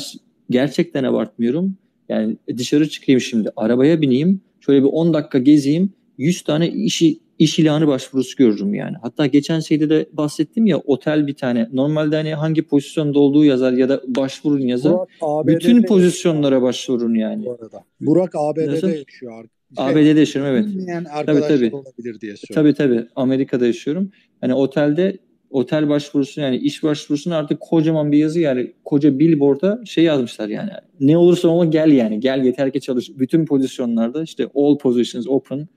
[0.50, 1.78] gerçekten abartmıyorum.
[2.10, 7.60] Yani dışarı çıkayım şimdi arabaya bineyim şöyle bir 10 dakika gezeyim 100 tane işi iş
[7.60, 8.96] ilanı başvurusu görürüm yani.
[9.02, 11.70] Hatta geçen şeyde de bahsettim ya otel bir tane.
[11.74, 14.94] Normalde hani hangi pozisyonda olduğu yazar ya da başvurun yazar.
[15.22, 17.46] Burak, Bütün pozisyonlara başvurun yani.
[17.46, 17.84] Bu arada.
[18.02, 18.88] Burak ABD'de Nasıl?
[18.88, 19.46] yaşıyor
[19.78, 20.66] şey, ABD'de yaşıyorum evet.
[20.66, 21.76] Bilmeyen tabii, tabii.
[21.76, 22.38] olabilir diye söylüyorum.
[22.54, 23.08] Tabii tabii.
[23.16, 24.12] Amerika'da yaşıyorum.
[24.42, 25.18] Hani otelde
[25.50, 30.70] otel başvurusu yani iş başvurusuna artık kocaman bir yazı yani koca billboard'a şey yazmışlar yani.
[31.00, 32.20] Ne olursa ama gel yani.
[32.20, 33.10] Gel yeter ki çalış.
[33.20, 35.68] Bütün pozisyonlarda işte all positions open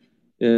[0.41, 0.49] e,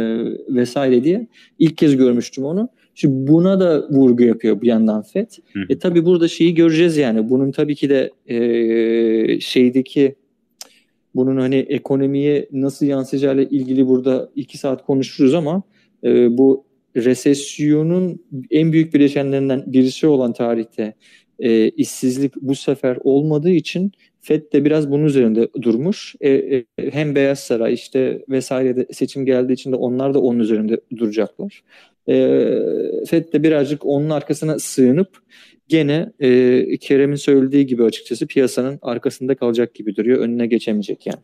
[0.49, 1.27] vesaire diye
[1.59, 2.69] ilk kez görmüştüm onu.
[2.95, 5.29] Şimdi buna da vurgu yapıyor bir yandan FED.
[5.53, 5.59] Hı.
[5.69, 7.29] E tabii burada şeyi göreceğiz yani.
[7.29, 10.15] Bunun tabii ki de e, şeydeki
[11.17, 15.63] bunun hani ekonomiye nasıl yansıyacağıyla ilgili burada iki saat konuşuruz ama
[16.03, 16.65] e, bu
[16.95, 20.93] resesyonun en büyük bileşenlerinden birisi olan tarihte
[21.39, 26.15] e, işsizlik bu sefer olmadığı için FED de biraz bunun üzerinde durmuş.
[26.21, 30.39] E, e, hem Beyaz Saray işte vesaire de seçim geldiği için de onlar da onun
[30.39, 31.63] üzerinde duracaklar.
[32.09, 32.15] E,
[33.07, 35.09] FED de birazcık onun arkasına sığınıp
[35.69, 40.19] gene e, Kerem'in söylediği gibi açıkçası piyasanın arkasında kalacak gibi duruyor.
[40.19, 41.19] Önüne geçemeyecek yani.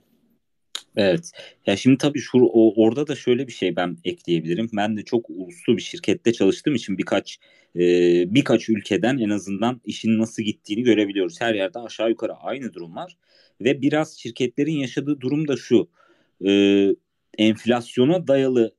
[0.96, 1.32] Evet.
[1.66, 4.70] Ya şimdi tabii şu o, orada da şöyle bir şey ben ekleyebilirim.
[4.74, 7.39] Ben de çok uluslu bir şirkette çalıştığım için birkaç
[7.76, 7.80] e,
[8.36, 11.41] birkaç ülkeden en azından işin nasıl gittiğini görebiliyoruz.
[11.41, 13.18] Her yerde aşağı yukarı aynı durum var
[13.62, 15.89] ve biraz şirketlerin yaşadığı durum da şu.
[16.48, 16.52] E,
[17.38, 18.76] enflasyona dayalı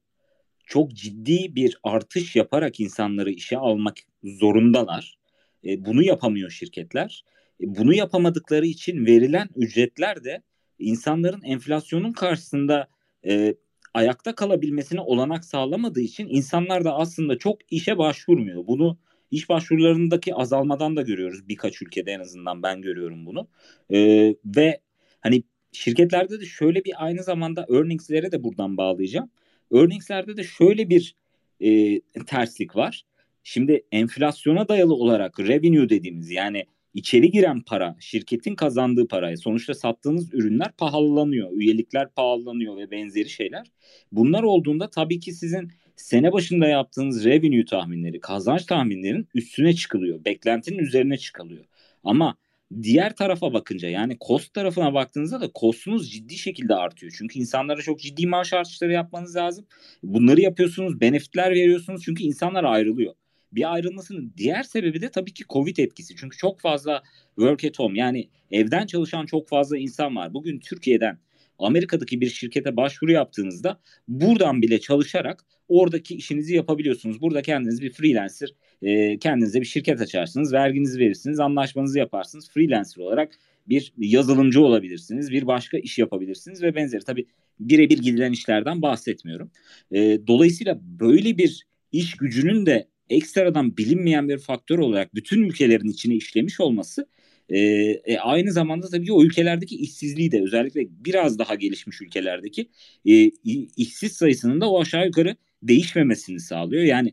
[0.66, 5.18] çok ciddi bir artış yaparak insanları işe almak zorundalar.
[5.64, 7.24] E, bunu yapamıyor şirketler.
[7.60, 10.42] E, bunu yapamadıkları için verilen ücretler de
[10.78, 12.88] insanların enflasyonun karşısında
[13.26, 13.54] e,
[13.94, 18.66] ayakta kalabilmesine olanak sağlamadığı için insanlar da aslında çok işe başvurmuyor.
[18.66, 18.98] Bunu
[19.30, 23.48] iş başvurularındaki azalmadan da görüyoruz birkaç ülkede en azından ben görüyorum bunu.
[23.90, 23.98] E,
[24.44, 24.80] ve
[25.20, 25.42] hani
[25.72, 29.30] şirketlerde de şöyle bir aynı zamanda earnings'lere de buradan bağlayacağım.
[29.74, 31.14] Earnings'lerde de şöyle bir
[31.60, 33.04] e, terslik var
[33.44, 40.34] Şimdi enflasyona dayalı olarak revenue dediğimiz yani içeri giren para, şirketin kazandığı parayı sonuçta sattığınız
[40.34, 43.66] ürünler pahalanıyor, üyelikler pahalanıyor ve benzeri şeyler.
[44.12, 50.24] Bunlar olduğunda tabii ki sizin sene başında yaptığınız revenue tahminleri, kazanç tahminlerin üstüne çıkılıyor.
[50.24, 51.64] Beklentinin üzerine çıkılıyor.
[52.04, 52.36] Ama
[52.82, 57.14] diğer tarafa bakınca yani cost tarafına baktığınızda da cost'unuz ciddi şekilde artıyor.
[57.18, 59.66] Çünkü insanlara çok ciddi maaş artışları yapmanız lazım.
[60.02, 63.14] Bunları yapıyorsunuz, benefitler veriyorsunuz çünkü insanlar ayrılıyor.
[63.54, 66.16] Bir ayrılmasının diğer sebebi de tabii ki Covid etkisi.
[66.16, 67.02] Çünkü çok fazla
[67.36, 70.34] work at home yani evden çalışan çok fazla insan var.
[70.34, 71.18] Bugün Türkiye'den
[71.58, 77.20] Amerika'daki bir şirkete başvuru yaptığınızda buradan bile çalışarak oradaki işinizi yapabiliyorsunuz.
[77.20, 82.50] Burada kendiniz bir freelancer, e, kendinize bir şirket açarsınız, verginizi verirsiniz, anlaşmanızı yaparsınız.
[82.50, 83.38] Freelancer olarak
[83.68, 87.04] bir yazılımcı olabilirsiniz, bir başka iş yapabilirsiniz ve benzeri.
[87.04, 87.26] Tabii
[87.60, 89.50] birebir gidilen işlerden bahsetmiyorum.
[89.92, 96.14] E, dolayısıyla böyle bir iş gücünün de ekstradan bilinmeyen bir faktör olarak bütün ülkelerin içine
[96.14, 97.06] işlemiş olması
[97.48, 102.70] e, e, aynı zamanda tabii ki o ülkelerdeki işsizliği de özellikle biraz daha gelişmiş ülkelerdeki
[103.06, 103.30] e,
[103.76, 106.82] işsiz sayısının da o aşağı yukarı değişmemesini sağlıyor.
[106.82, 107.12] Yani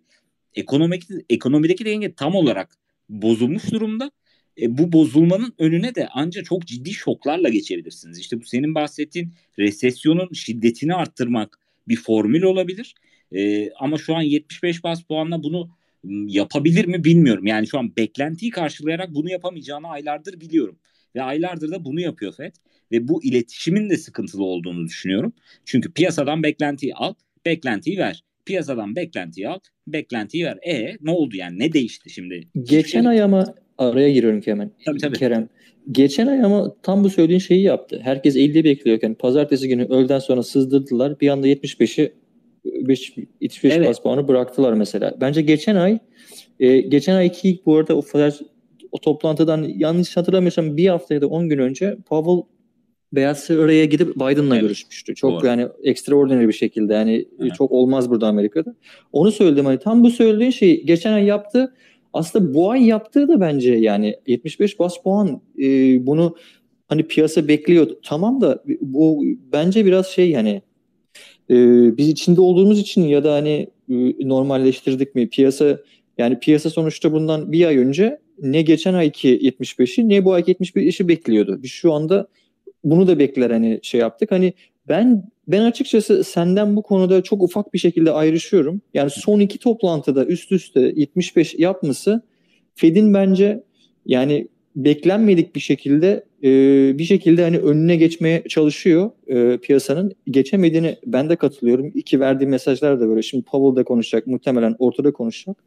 [0.55, 2.77] ekonomik ekonomideki denge tam olarak
[3.09, 4.11] bozulmuş durumda.
[4.61, 8.19] E, bu bozulmanın önüne de ancak çok ciddi şoklarla geçebilirsiniz.
[8.19, 12.95] İşte bu senin bahsettiğin resesyonun şiddetini arttırmak bir formül olabilir.
[13.31, 15.69] E, ama şu an 75 bas puanla bunu
[16.09, 17.45] yapabilir mi bilmiyorum.
[17.45, 20.79] Yani şu an beklentiyi karşılayarak bunu yapamayacağını aylardır biliyorum.
[21.15, 22.55] Ve aylardır da bunu yapıyor FED.
[22.91, 25.33] Ve bu iletişimin de sıkıntılı olduğunu düşünüyorum.
[25.65, 27.13] Çünkü piyasadan beklentiyi al,
[27.45, 28.23] beklentiyi ver.
[28.45, 30.57] Piyasadan beklentiyi al, beklentiyi ver.
[30.61, 31.59] E ne oldu yani?
[31.59, 32.47] Ne değişti şimdi?
[32.63, 34.71] Geçen ay ama araya giriyorum ki hemen.
[34.85, 35.17] Tabii, tabii.
[35.17, 35.49] Kerem.
[35.91, 37.99] Geçen ay ama tam bu söylediğin şeyi yaptı.
[38.03, 41.19] Herkes 50 bekliyorken pazartesi günü öğleden sonra sızdırdılar.
[41.19, 42.13] Bir anda 75'i
[42.65, 43.89] 5 75 evet.
[43.89, 45.13] bas puanı bıraktılar mesela.
[45.21, 45.99] Bence geçen ay
[46.59, 48.03] e, geçen ay iki bu arada o,
[48.91, 52.43] o toplantıdan yanlış hatırlamıyorsam bir hafta ya da 10 gün önce Powell
[53.13, 54.61] Beyaz Saray'a gidip Biden'la evet.
[54.61, 55.15] görüşmüştü.
[55.15, 55.47] Çok Doğru.
[55.47, 57.55] yani extraordinary bir şekilde yani evet.
[57.55, 58.75] çok olmaz burada Amerika'da.
[59.11, 61.73] Onu söyledim hani tam bu söylediğin şeyi geçen ay yaptı.
[62.13, 65.65] Aslında bu ay yaptığı da bence yani 75 bas puan e,
[66.05, 66.35] bunu
[66.87, 67.87] hani piyasa bekliyor.
[68.03, 70.61] Tamam da bu bence biraz şey yani
[71.49, 71.55] e,
[71.97, 75.77] biz içinde olduğumuz için ya da hani e, normalleştirdik mi piyasa
[76.17, 81.07] yani piyasa sonuçta bundan bir ay önce ne geçen ayki 75'i ne bu ayki 75'i
[81.07, 81.59] bekliyordu.
[81.63, 82.27] Biz şu anda
[82.83, 84.31] bunu da bekler hani şey yaptık.
[84.31, 84.53] Hani
[84.87, 88.81] ben ben açıkçası senden bu konuda çok ufak bir şekilde ayrışıyorum.
[88.93, 92.21] Yani son iki toplantıda üst üste 75 yapması
[92.75, 93.63] Fed'in bence
[94.05, 96.49] yani beklenmedik bir şekilde e,
[96.97, 100.11] bir şekilde hani önüne geçmeye çalışıyor e, piyasanın.
[100.25, 101.91] Geçemediğini ben de katılıyorum.
[101.95, 103.21] İki verdiği mesajlar da böyle.
[103.21, 104.27] Şimdi Powell da konuşacak.
[104.27, 105.57] Muhtemelen ortada konuşacak.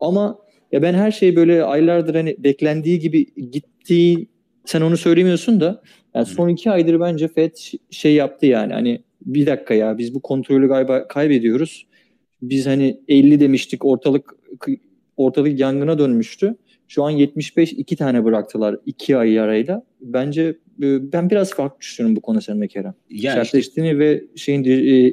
[0.00, 0.38] Ama
[0.72, 4.28] ya ben her şey böyle aylardır hani beklendiği gibi gittiği
[4.64, 5.82] sen onu söylemiyorsun da
[6.14, 7.56] yani son iki aydır bence Fed
[7.90, 11.86] şey yaptı yani hani bir dakika ya biz bu kontrolü galiba kaybediyoruz.
[12.42, 14.34] Biz hani 50 demiştik ortalık
[15.16, 16.56] ortalık yangına dönmüştü.
[16.92, 19.82] Şu an 75 iki tane bıraktılar iki ay arayla.
[20.00, 20.42] Bence
[20.82, 22.94] e, ben biraz farklı düşünüyorum bu konu seninle Kerem.
[23.10, 24.70] Ya Sertleştiğini işte, ve şeyin de,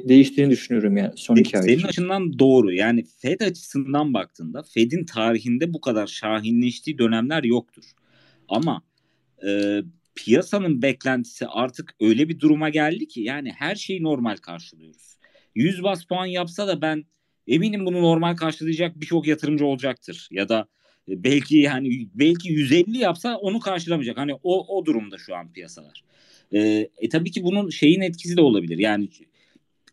[0.08, 1.62] değiştiğini düşünüyorum yani son iki ay.
[1.62, 2.72] Senin açından doğru.
[2.72, 7.84] Yani Fed açısından baktığında Fed'in tarihinde bu kadar şahinleştiği dönemler yoktur.
[8.48, 8.82] Ama
[9.46, 9.80] e,
[10.14, 15.16] piyasanın beklentisi artık öyle bir duruma geldi ki yani her şeyi normal karşılıyoruz.
[15.54, 17.04] 100 bas puan yapsa da ben
[17.46, 20.28] eminim bunu normal karşılayacak birçok yatırımcı olacaktır.
[20.30, 20.79] Ya da e,
[21.10, 24.18] belki yani belki 150 yapsa onu karşılamayacak.
[24.18, 26.04] Hani o o durumda şu an piyasalar.
[26.52, 28.78] E, e tabii ki bunun şeyin etkisi de olabilir.
[28.78, 29.08] Yani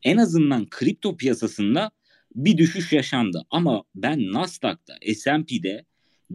[0.03, 1.91] en azından kripto piyasasında
[2.35, 3.45] bir düşüş yaşandı.
[3.49, 5.85] Ama ben Nasdaq'ta, S&P'de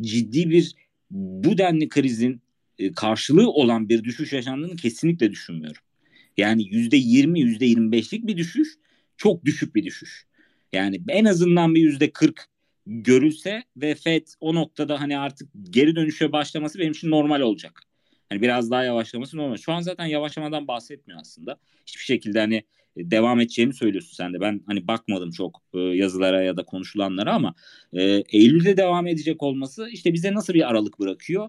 [0.01, 0.75] ciddi bir
[1.11, 2.41] bu denli krizin
[2.79, 5.83] e, karşılığı olan bir düşüş yaşandığını kesinlikle düşünmüyorum.
[6.37, 8.69] Yani yüzde yirmi, yüzde yirmi beşlik bir düşüş
[9.17, 10.27] çok düşük bir düşüş.
[10.73, 12.47] Yani en azından bir yüzde kırk
[12.87, 17.83] görülse ve FED o noktada hani artık geri dönüşe başlaması benim için normal olacak.
[18.29, 19.57] Hani biraz daha yavaşlaması normal.
[19.57, 21.59] Şu an zaten yavaşlamadan bahsetmiyor aslında.
[21.87, 22.55] Hiçbir şekilde hani
[22.97, 24.41] e, devam edeceğini söylüyorsun sen de.
[24.41, 27.55] Ben hani bakmadım çok e, yazılara ya da konuşulanlara ama
[27.93, 31.49] e, Eylül'de devam edecek olması işte bize nasıl bir aralık bırakıyor?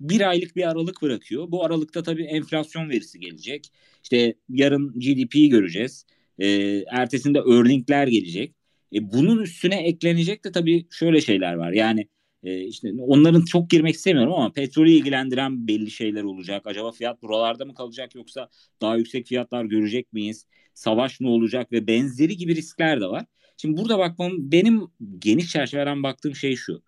[0.00, 1.50] Bir aylık bir aralık bırakıyor.
[1.50, 3.68] Bu aralıkta tabii enflasyon verisi gelecek.
[4.02, 6.06] İşte yarın GDP'yi göreceğiz.
[6.38, 6.48] E,
[6.90, 8.54] ertesinde earningler gelecek.
[8.94, 11.72] E, bunun üstüne eklenecek de tabii şöyle şeyler var.
[11.72, 12.08] Yani
[12.42, 16.66] e, işte onların çok girmek istemiyorum ama petrolü ilgilendiren belli şeyler olacak.
[16.66, 18.48] Acaba fiyat buralarda mı kalacak yoksa
[18.80, 20.46] daha yüksek fiyatlar görecek miyiz?
[20.74, 23.24] Savaş ne olacak ve benzeri gibi riskler de var.
[23.56, 24.82] Şimdi burada bakmam benim
[25.18, 26.82] geniş çerçeveden baktığım şey şu.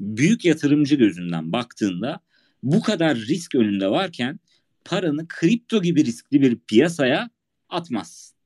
[0.00, 2.20] Büyük yatırımcı gözünden baktığında
[2.62, 4.40] bu kadar risk önünde varken
[4.84, 7.30] paranı kripto gibi riskli bir piyasaya
[7.68, 8.36] atmazsın.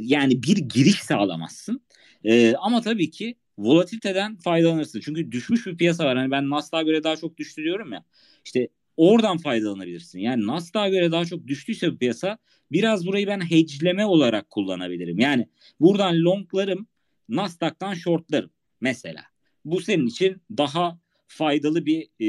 [0.00, 1.80] Yani bir giriş sağlamazsın.
[2.24, 5.00] Ee, ama tabii ki volatiliteden faydalanırsın.
[5.00, 6.16] Çünkü düşmüş bir piyasa var.
[6.16, 8.04] Hani ben Nasdaq'a göre daha çok düştü diyorum ya.
[8.44, 10.18] İşte oradan faydalanabilirsin.
[10.18, 12.38] Yani Nasdaq'a göre daha çok düştüyse bir piyasa
[12.72, 15.18] biraz burayı ben hedgeleme olarak kullanabilirim.
[15.18, 15.46] Yani
[15.80, 16.86] buradan longlarım
[17.28, 18.50] Nasdaq'tan shortlarım
[18.80, 19.22] mesela.
[19.64, 22.28] Bu senin için daha faydalı bir e,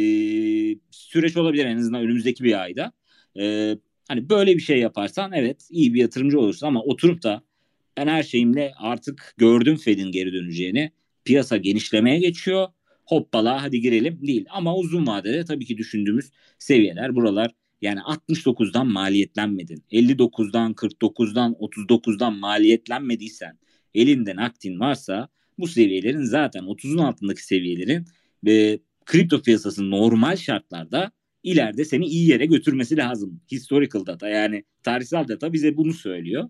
[0.92, 2.92] süreç olabilir en azından önümüzdeki bir ayda.
[3.40, 3.76] E,
[4.08, 7.44] hani böyle bir şey yaparsan evet iyi bir yatırımcı olursun ama oturup da
[7.98, 10.92] ben her şeyimle artık gördüm Fed'in geri döneceğini.
[11.26, 12.68] Piyasa genişlemeye geçiyor.
[13.06, 14.46] Hoppala hadi girelim değil.
[14.50, 17.52] Ama uzun vadede tabii ki düşündüğümüz seviyeler buralar.
[17.82, 19.84] Yani 69'dan maliyetlenmedin.
[19.92, 23.60] 59'dan 49'dan 39'dan maliyetlenmediysen
[23.94, 28.06] elinde nakdin varsa bu seviyelerin zaten 30'un altındaki seviyelerin
[28.46, 31.12] ve kripto piyasası normal şartlarda
[31.44, 33.42] ileride seni iyi yere götürmesi lazım.
[33.52, 36.50] Historical data yani tarihsel data bize bunu söylüyor.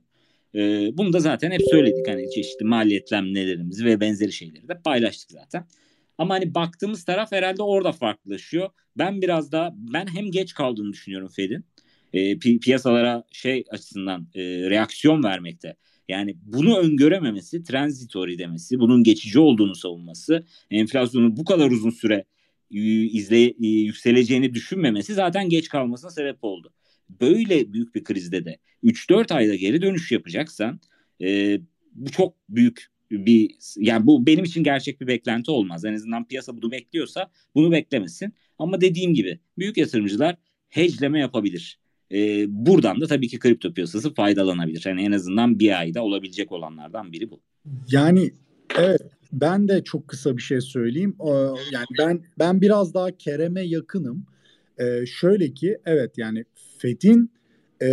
[0.55, 5.67] Ee, bunu da zaten hep söyledik hani çeşitli maliyetlenmelerimizi ve benzeri şeyleri de paylaştık zaten.
[6.17, 8.69] Ama hani baktığımız taraf herhalde orada farklılaşıyor.
[8.97, 11.65] Ben biraz da ben hem geç kaldığını düşünüyorum Fed'in.
[12.13, 15.75] E, pi- piyasalara şey açısından e, reaksiyon vermekte.
[16.09, 22.25] Yani bunu öngörememesi, transitory demesi, bunun geçici olduğunu savunması, enflasyonun bu kadar uzun süre
[22.69, 26.73] izle, yükseleceğini düşünmemesi zaten geç kalmasına sebep oldu.
[27.09, 30.79] Böyle büyük bir krizde de 3-4 ayda geri dönüş yapacaksan
[31.21, 31.59] e,
[31.95, 35.85] bu çok büyük bir yani bu benim için gerçek bir beklenti olmaz.
[35.85, 38.33] En azından piyasa bunu bekliyorsa bunu beklemesin.
[38.57, 40.35] Ama dediğim gibi büyük yatırımcılar
[40.69, 41.79] hedgeleme yapabilir.
[42.11, 44.83] Ee, buradan da tabii ki kripto piyasası faydalanabilir.
[44.85, 47.41] Yani en azından bir ayda olabilecek olanlardan biri bu.
[47.91, 48.31] Yani
[48.77, 49.01] evet
[49.33, 51.15] ben de çok kısa bir şey söyleyeyim.
[51.71, 54.25] Yani ben ben biraz daha Kerem'e yakınım.
[54.77, 56.45] Ee, şöyle ki evet yani
[56.83, 57.31] Fed'in
[57.81, 57.87] e,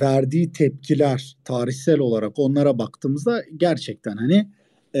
[0.00, 4.48] verdiği tepkiler tarihsel olarak onlara baktığımızda gerçekten hani
[4.94, 5.00] e,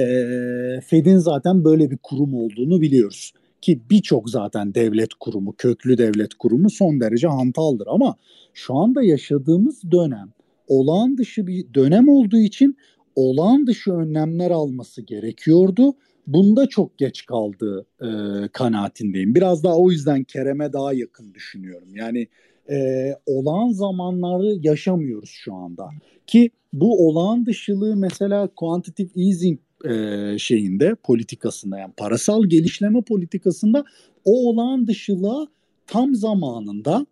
[0.80, 3.32] Fed'in zaten böyle bir kurum olduğunu biliyoruz.
[3.60, 7.86] Ki birçok zaten devlet kurumu, köklü devlet kurumu son derece hantaldır.
[7.90, 8.16] Ama
[8.54, 10.32] şu anda yaşadığımız dönem
[10.68, 12.76] olağan dışı bir dönem olduğu için
[13.16, 15.94] olağan dışı önlemler alması gerekiyordu.
[16.26, 18.08] Bunda çok geç kaldığı e,
[18.52, 19.34] kanaatindeyim.
[19.34, 21.88] Biraz daha o yüzden Kerem'e daha yakın düşünüyorum.
[21.94, 22.28] Yani
[22.70, 25.90] e, olağan zamanları yaşamıyoruz şu anda.
[26.26, 33.84] Ki bu olağan dışılığı mesela quantitative easing e, şeyinde politikasında yani parasal gelişleme politikasında
[34.24, 35.46] o olağan dışılığa
[35.86, 37.06] tam zamanında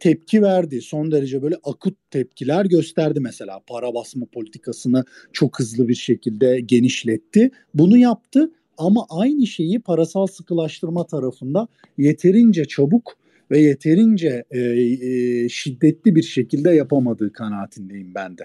[0.00, 0.80] tepki verdi.
[0.80, 3.60] Son derece böyle akut tepkiler gösterdi mesela.
[3.66, 7.50] Para basma politikasını çok hızlı bir şekilde genişletti.
[7.74, 13.16] Bunu yaptı ama aynı şeyi parasal sıkılaştırma tarafında yeterince çabuk
[13.50, 18.44] ve yeterince e, e, şiddetli bir şekilde yapamadığı kanaatindeyim ben de.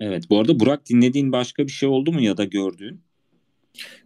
[0.00, 3.00] Evet bu arada Burak dinlediğin başka bir şey oldu mu ya da gördüğün?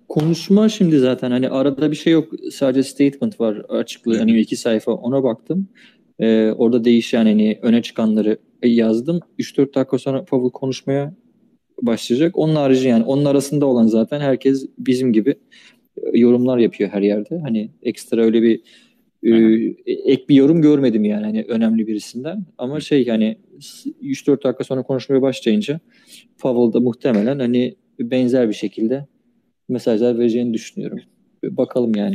[0.09, 4.93] Konuşma şimdi zaten hani arada bir şey yok sadece statement var açıklığı hani iki sayfa
[4.93, 5.69] ona baktım.
[6.19, 9.21] Ee, orada değişen hani öne çıkanları yazdım.
[9.39, 11.15] 3-4 dakika sonra Pavel konuşmaya
[11.83, 12.39] başlayacak.
[12.39, 15.35] Onun harici yani onun arasında olan zaten herkes bizim gibi
[16.13, 17.39] yorumlar yapıyor her yerde.
[17.39, 18.61] Hani ekstra öyle bir
[19.23, 19.33] e,
[19.87, 22.45] ek bir yorum görmedim yani hani önemli birisinden.
[22.59, 23.39] Ama şey hani
[24.03, 25.81] 3-4 dakika sonra konuşmaya başlayınca
[26.39, 29.07] Pavel da muhtemelen hani benzer bir şekilde
[29.69, 31.01] mesajlar vereceğini düşünüyorum.
[31.45, 32.15] Bakalım yani.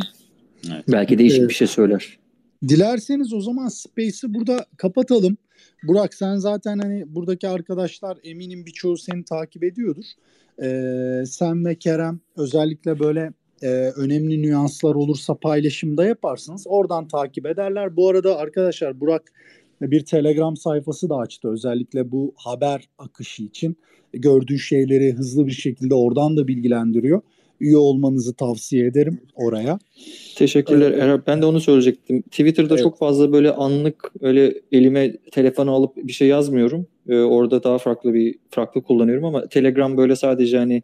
[0.74, 0.84] Evet.
[0.92, 2.20] Belki değişik bir şey söyler.
[2.68, 5.38] Dilerseniz o zaman Space'i burada kapatalım.
[5.84, 10.06] Burak sen zaten hani buradaki arkadaşlar eminim birçoğu seni takip ediyordur.
[10.64, 16.66] Ee, sen ve Kerem özellikle böyle e, önemli nüanslar olursa paylaşımda yaparsınız.
[16.68, 17.96] Oradan takip ederler.
[17.96, 19.32] Bu arada arkadaşlar Burak
[19.82, 21.50] bir Telegram sayfası da açtı.
[21.50, 23.78] Özellikle bu haber akışı için
[24.14, 27.22] gördüğü şeyleri hızlı bir şekilde oradan da bilgilendiriyor.
[27.60, 29.80] Üye olmanızı tavsiye ederim oraya.
[30.36, 31.22] Teşekkürler evet.
[31.28, 32.22] Ben de onu söyleyecektim.
[32.22, 32.84] Twitter'da evet.
[32.84, 36.88] çok fazla böyle anlık öyle elime telefonu alıp bir şey yazmıyorum.
[37.10, 40.84] Ee, orada daha farklı bir farklı kullanıyorum ama Telegram böyle sadece hani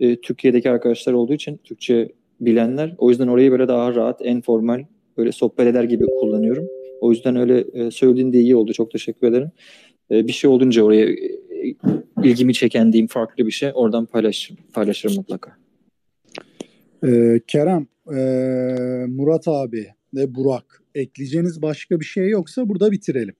[0.00, 2.94] e, Türkiye'deki arkadaşlar olduğu için Türkçe bilenler.
[2.98, 4.84] O yüzden orayı böyle daha rahat, en formal
[5.16, 6.68] böyle sohbet eder gibi kullanıyorum.
[7.00, 8.72] O yüzden öyle e, söylediğin de iyi oldu.
[8.72, 9.50] Çok teşekkür ederim.
[10.10, 11.76] E, bir şey olunca oraya e,
[12.22, 15.56] ilgimi çeken diyeyim farklı bir şey oradan paylaş, paylaşırım mutlaka.
[17.06, 18.20] Ee, Kerem, e,
[19.08, 23.34] Murat abi ve Burak ekleyeceğiniz başka bir şey yoksa burada bitirelim.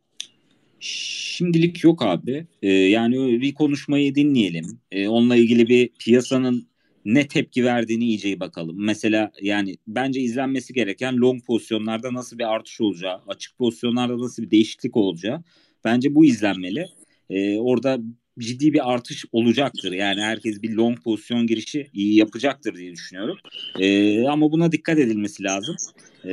[0.81, 2.47] Şimdilik yok abi.
[2.63, 4.81] Ee, yani bir konuşmayı dinleyelim.
[4.93, 6.69] Ee, onunla ilgili bir piyasanın
[7.05, 8.77] ne tepki verdiğini iyice bakalım.
[8.85, 14.51] Mesela yani bence izlenmesi gereken long pozisyonlarda nasıl bir artış olacağı, açık pozisyonlarda nasıl bir
[14.51, 15.43] değişiklik olacağı.
[15.85, 16.87] Bence bu izlenmeli.
[17.31, 17.99] Ee, orada
[18.39, 19.93] ciddi bir artış olacaktır.
[19.93, 23.39] Yani herkes bir long pozisyon girişi iyi yapacaktır diye düşünüyorum.
[23.81, 25.77] Ee, ama buna dikkat edilmesi lazım.
[26.25, 26.33] Ee,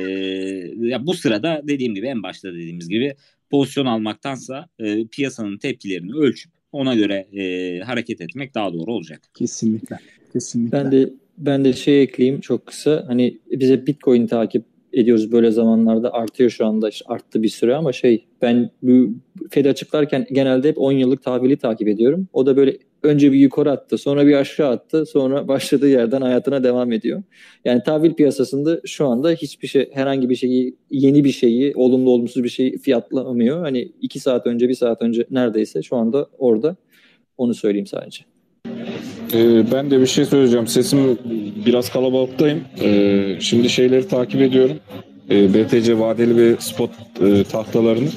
[0.76, 3.14] ya bu sırada dediğim gibi en başta dediğimiz gibi
[3.50, 9.20] pozisyon almaktansa e, piyasanın tepkilerini ölçüp ona göre e, hareket etmek daha doğru olacak.
[9.34, 9.98] Kesinlikle.
[10.32, 10.78] Kesinlikle.
[10.78, 13.04] Ben de ben de şey ekleyeyim çok kısa.
[13.06, 17.92] Hani bize Bitcoin takip ediyoruz böyle zamanlarda artıyor şu anda işte arttı bir süre ama
[17.92, 19.14] şey ben bu
[19.50, 22.28] Fed açıklarken genelde hep 10 yıllık tahvili takip ediyorum.
[22.32, 26.64] O da böyle önce bir yukarı attı sonra bir aşağı attı sonra başladığı yerden hayatına
[26.64, 27.22] devam ediyor.
[27.64, 32.44] Yani tahvil piyasasında şu anda hiçbir şey herhangi bir şeyi yeni bir şeyi olumlu olumsuz
[32.44, 33.60] bir şey fiyatlamıyor.
[33.60, 36.76] Hani 2 saat önce bir saat önce neredeyse şu anda orada
[37.38, 38.24] onu söyleyeyim sadece.
[39.34, 40.66] Ee, ben de bir şey söyleyeceğim.
[40.66, 41.18] Sesim
[41.66, 42.60] biraz kalabalıktayım.
[42.82, 44.76] Ee, şimdi şeyleri takip ediyorum.
[45.30, 46.90] Ee, BTC vadeli ve spot
[47.20, 48.08] e, tahtalarını.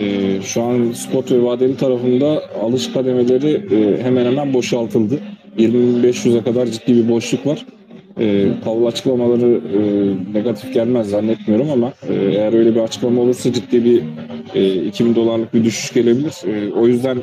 [0.00, 5.20] Ee, şu an spot ve vadeli tarafında alış kademeleri e, hemen hemen boşaltıldı.
[5.58, 7.66] 2500'e kadar ciddi bir boşluk var.
[8.20, 9.80] E, Powell açıklamaları e,
[10.34, 14.02] negatif gelmez zannetmiyorum ama e, eğer öyle bir açıklama olursa ciddi bir
[14.54, 16.34] e, 2000 dolarlık bir düşüş gelebilir.
[16.46, 17.16] E, o yüzden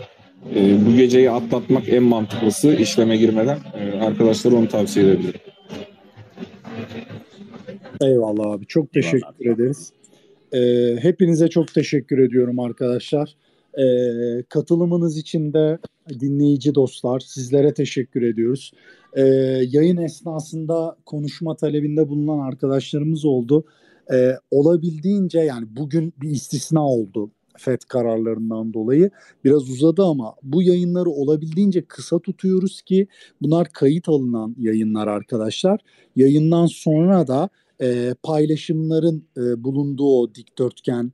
[0.56, 3.58] e, bu geceyi atlatmak en mantıklısı işleme girmeden.
[3.80, 5.40] E, arkadaşlara onu tavsiye edebilirim.
[8.02, 8.66] Eyvallah abi.
[8.68, 9.56] Çok teşekkür Eyvallah.
[9.60, 9.94] ederiz.
[10.54, 13.36] Ee, hepinize çok teşekkür ediyorum arkadaşlar.
[13.80, 15.78] Ee, katılımınız için de
[16.20, 18.72] dinleyici dostlar sizlere teşekkür ediyoruz.
[19.14, 19.22] Ee,
[19.70, 23.66] yayın esnasında konuşma talebinde bulunan arkadaşlarımız oldu.
[24.14, 29.10] Ee, olabildiğince yani bugün bir istisna oldu FED kararlarından dolayı
[29.46, 33.08] biraz uzadı ama bu yayınları olabildiğince kısa tutuyoruz ki
[33.42, 35.80] bunlar kayıt alınan yayınlar arkadaşlar.
[36.16, 37.50] Yayından sonra da
[37.82, 41.12] e, paylaşımların e, bulunduğu o dikdörtgen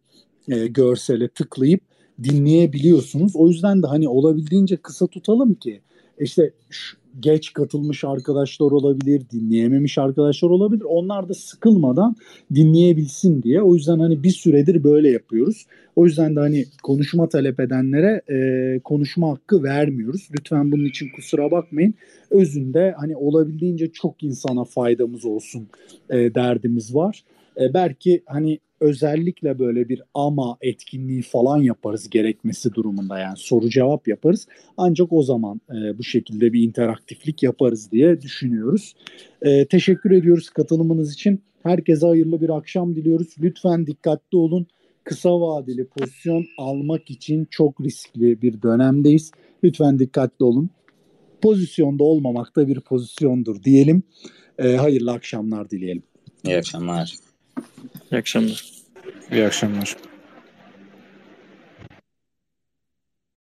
[0.48, 1.82] e, görsele tıklayıp
[2.24, 3.36] dinleyebiliyorsunuz.
[3.36, 5.82] O yüzden de hani olabildiğince kısa tutalım ki
[6.20, 10.84] işte şu, geç katılmış arkadaşlar olabilir, dinleyememiş arkadaşlar olabilir.
[10.88, 12.16] Onlar da sıkılmadan
[12.56, 13.62] dinleyebilsin diye.
[13.62, 15.66] O yüzden hani bir süredir böyle yapıyoruz.
[15.96, 20.30] O yüzden de hani konuşma talep edenlere e, konuşma hakkı vermiyoruz.
[20.38, 21.94] Lütfen bunun için kusura bakmayın.
[22.32, 25.68] Özünde hani olabildiğince çok insana faydamız olsun
[26.10, 27.24] e, derdimiz var.
[27.62, 34.08] E, belki hani özellikle böyle bir ama etkinliği falan yaparız gerekmesi durumunda yani soru cevap
[34.08, 34.48] yaparız.
[34.78, 38.94] Ancak o zaman e, bu şekilde bir interaktiflik yaparız diye düşünüyoruz.
[39.42, 41.42] E, teşekkür ediyoruz katılımınız için.
[41.64, 43.36] Herkese hayırlı bir akşam diliyoruz.
[43.42, 44.68] Lütfen dikkatli olun.
[45.04, 49.32] Kısa vadeli pozisyon almak için çok riskli bir dönemdeyiz.
[49.64, 50.70] Lütfen dikkatli olun.
[51.42, 54.04] Pozisyonda olmamak da bir pozisyondur diyelim.
[54.60, 56.04] E, hayırlı akşamlar dileyelim.
[56.46, 57.16] İyi akşamlar.
[58.12, 58.73] İyi akşamlar.
[59.32, 59.96] İyi akşamlar.